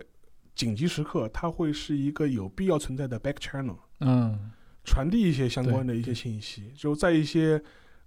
[0.54, 4.50] 紧急时刻，它会是一个有必要存在的 back channel，嗯，
[4.84, 7.62] 传递一些相关的一些信息，就在一些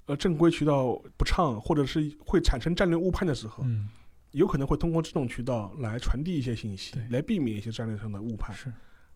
[0.05, 3.87] 呃正规渠道不畅，或者是会产生战略误判的时候，嗯，
[4.31, 8.55] 有可能会通过这种渠道来传递一些信息，来避免一些战略上的误判。
[8.55, 8.71] 是，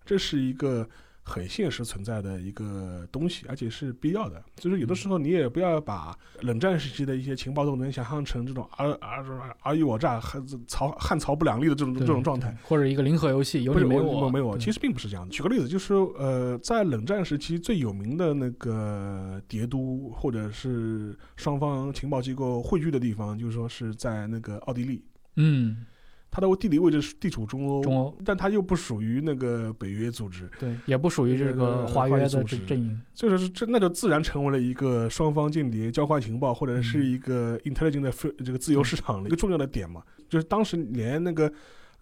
[0.05, 0.89] 这是一个
[1.24, 4.43] 很现实存在的一个东西，而且是必要的。
[4.55, 14.55] 就是有的时候你也不要把冷战时期的一些情报动能想象成这种尔尔尔虞我诈、汉曹汉曹不两立的这种这种状态，或者一个零和游戏，有你没我，没我。
[14.57, 15.32] 对其实并不是这样的。
[15.32, 25.03] 举个例子，就是呃，在冷战时期最有名的那个谍都，或者是双方情报机构汇聚的地方，就是说是在那个奥地利。
[25.38, 25.86] 嗯，
[26.32, 40.02] 它的地理位置是地处中欧，中欧但它又不属于那个北约组织，对，也不属于这个呃华约的阵营，所以说是这那就自然成为了一个双方间谍交换情报，或者是一个 intelligent 的 free- 这个自由市场的一个重要的点嘛。
[40.30, 41.52] 就是当时连那个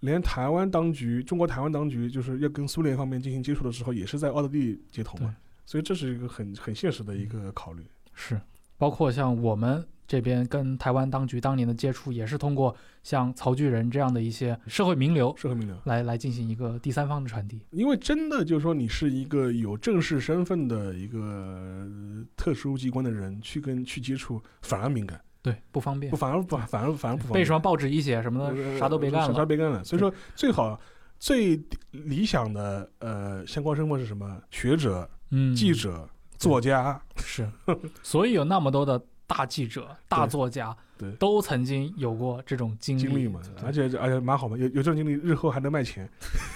[0.02, 5.36] 连台湾当局，中国台湾当局就是要跟苏联方面进行接触的时候，也是在奥地利接头嘛。
[5.66, 7.84] 所以这是一个很很现实的一个考虑。
[8.14, 8.40] 是，
[8.80, 17.62] 包括像我们这边跟台湾当局当年的接触，也是通过像曹巨人这样的一些社会名流社会名流，来来进行一个第三方的传递。
[17.70, 29.46] 因为真的就是说你是一个有正式身份的一个呃特殊机关的人，去跟去接触反而敏感，对，不方便不，反而不反而反而不方便被什么报纸一写什么呃的，啥都别干了啥都。
[29.46, 29.84] 别干了。
[29.84, 30.80] 所以说，最好
[31.20, 31.62] 最
[31.92, 34.42] 理想的呃相关身份是什么？
[34.50, 36.10] 学者、嗯，记者、
[36.40, 37.48] 作家，是，
[38.02, 41.12] 所以有那么多的大记者、 大作家，对。
[41.14, 46.10] 都曾经有过这种经历经历嘛，而且而且蛮好嘛，有有这种经历，日后还能卖钱，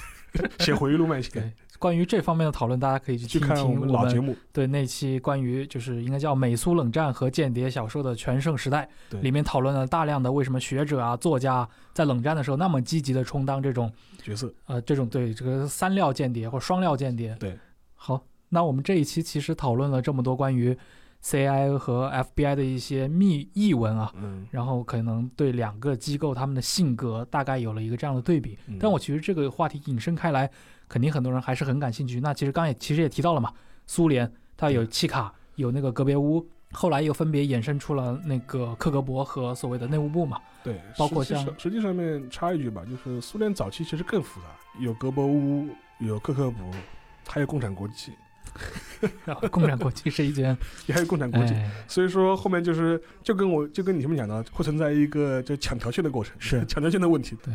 [0.60, 1.34] 写回忆录卖钱。
[1.34, 1.54] 对。
[1.80, 17.36] 关于这方面的讨论，大家可以去去听听看我们老节目，对那期关于就是应该叫美苏冷战和间谍小说的全盛时代，对里面讨论了大量的为什么学者啊、作家啊在冷战的时候那么积极的充当这种角色，呃这种对这个三料间谍或双料间谍。
[17.38, 17.60] 对，
[17.96, 18.24] 好，
[18.54, 20.78] 那我们这一期其实讨论了这么多关于
[21.24, 28.58] CIA 和 FBI 的一些秘译文啊，嗯，然后可能对两个机构他们的性格大概有了一个这样的对比。
[28.68, 30.49] 嗯但我其实这个话题引申开来，
[30.88, 32.20] 肯定很多人还是很感兴趣。
[32.20, 33.51] 那其实刚也其实也提到了嘛，
[33.88, 40.38] 苏联它有契卡，有那个格别乌，后来又分别衍生出了那个克格勃和所谓的内务部嘛。
[40.64, 44.47] 对，包括像实际上实际上面插一句吧，就是苏联早期其实更复杂，
[44.80, 45.68] 有格博乌，
[45.99, 46.54] 有克格勃，
[47.28, 48.12] 还有共产国际，
[49.26, 50.56] 然后共产国际是一件，
[50.88, 51.54] 也还有共产国际。
[51.54, 57.38] 哎，所以说后面就是就跟我就跟你前面讲的，会存在一个就抢条线的过程，是抢条线的问题。
[57.43, 57.54] 对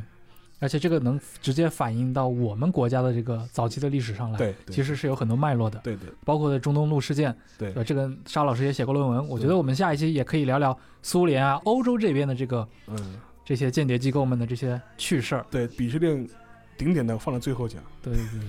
[0.61, 4.39] 而且这个能直接反映到我们国家的这个早期的历史上来。
[4.39, 15.47] 对，对其实是有很多脉络的，对对包括在中东路事件，对呃，这个沙老师也写过论文，我觉得我们下一期也可以聊聊苏联啊、欧洲这边的这个嗯，这些间谍机构们的这些趣事儿。
[15.49, 16.29] 对，鄙视链
[16.77, 17.81] 顶点的放在最后讲。
[18.03, 18.41] 对对对。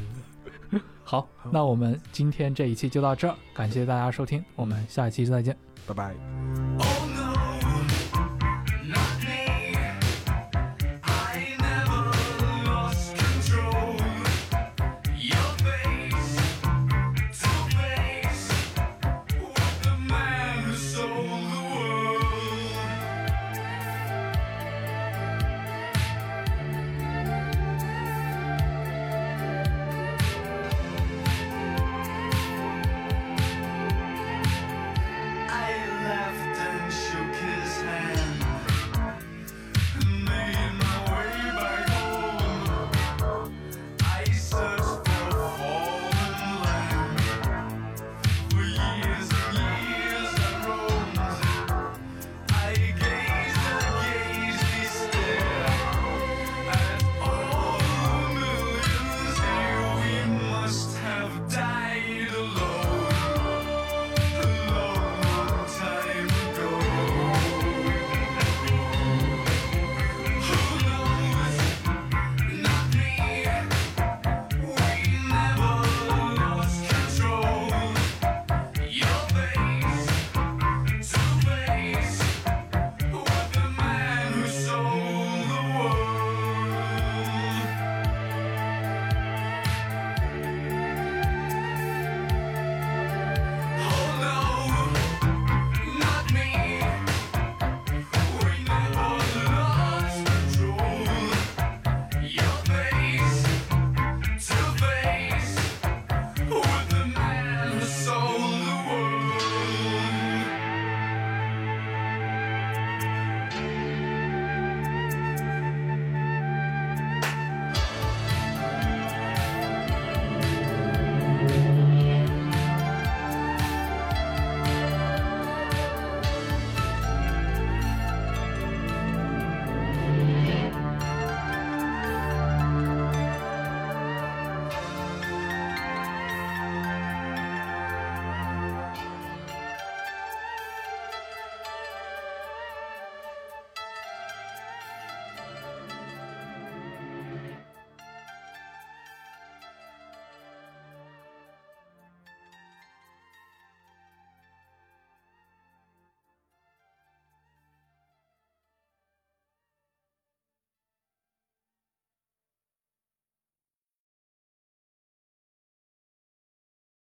[1.09, 5.57] 好，那我们今天这一期就到这儿，感谢大家收听，我们下一期再见。
[5.87, 6.13] 拜拜。
[6.77, 7.18] Oh,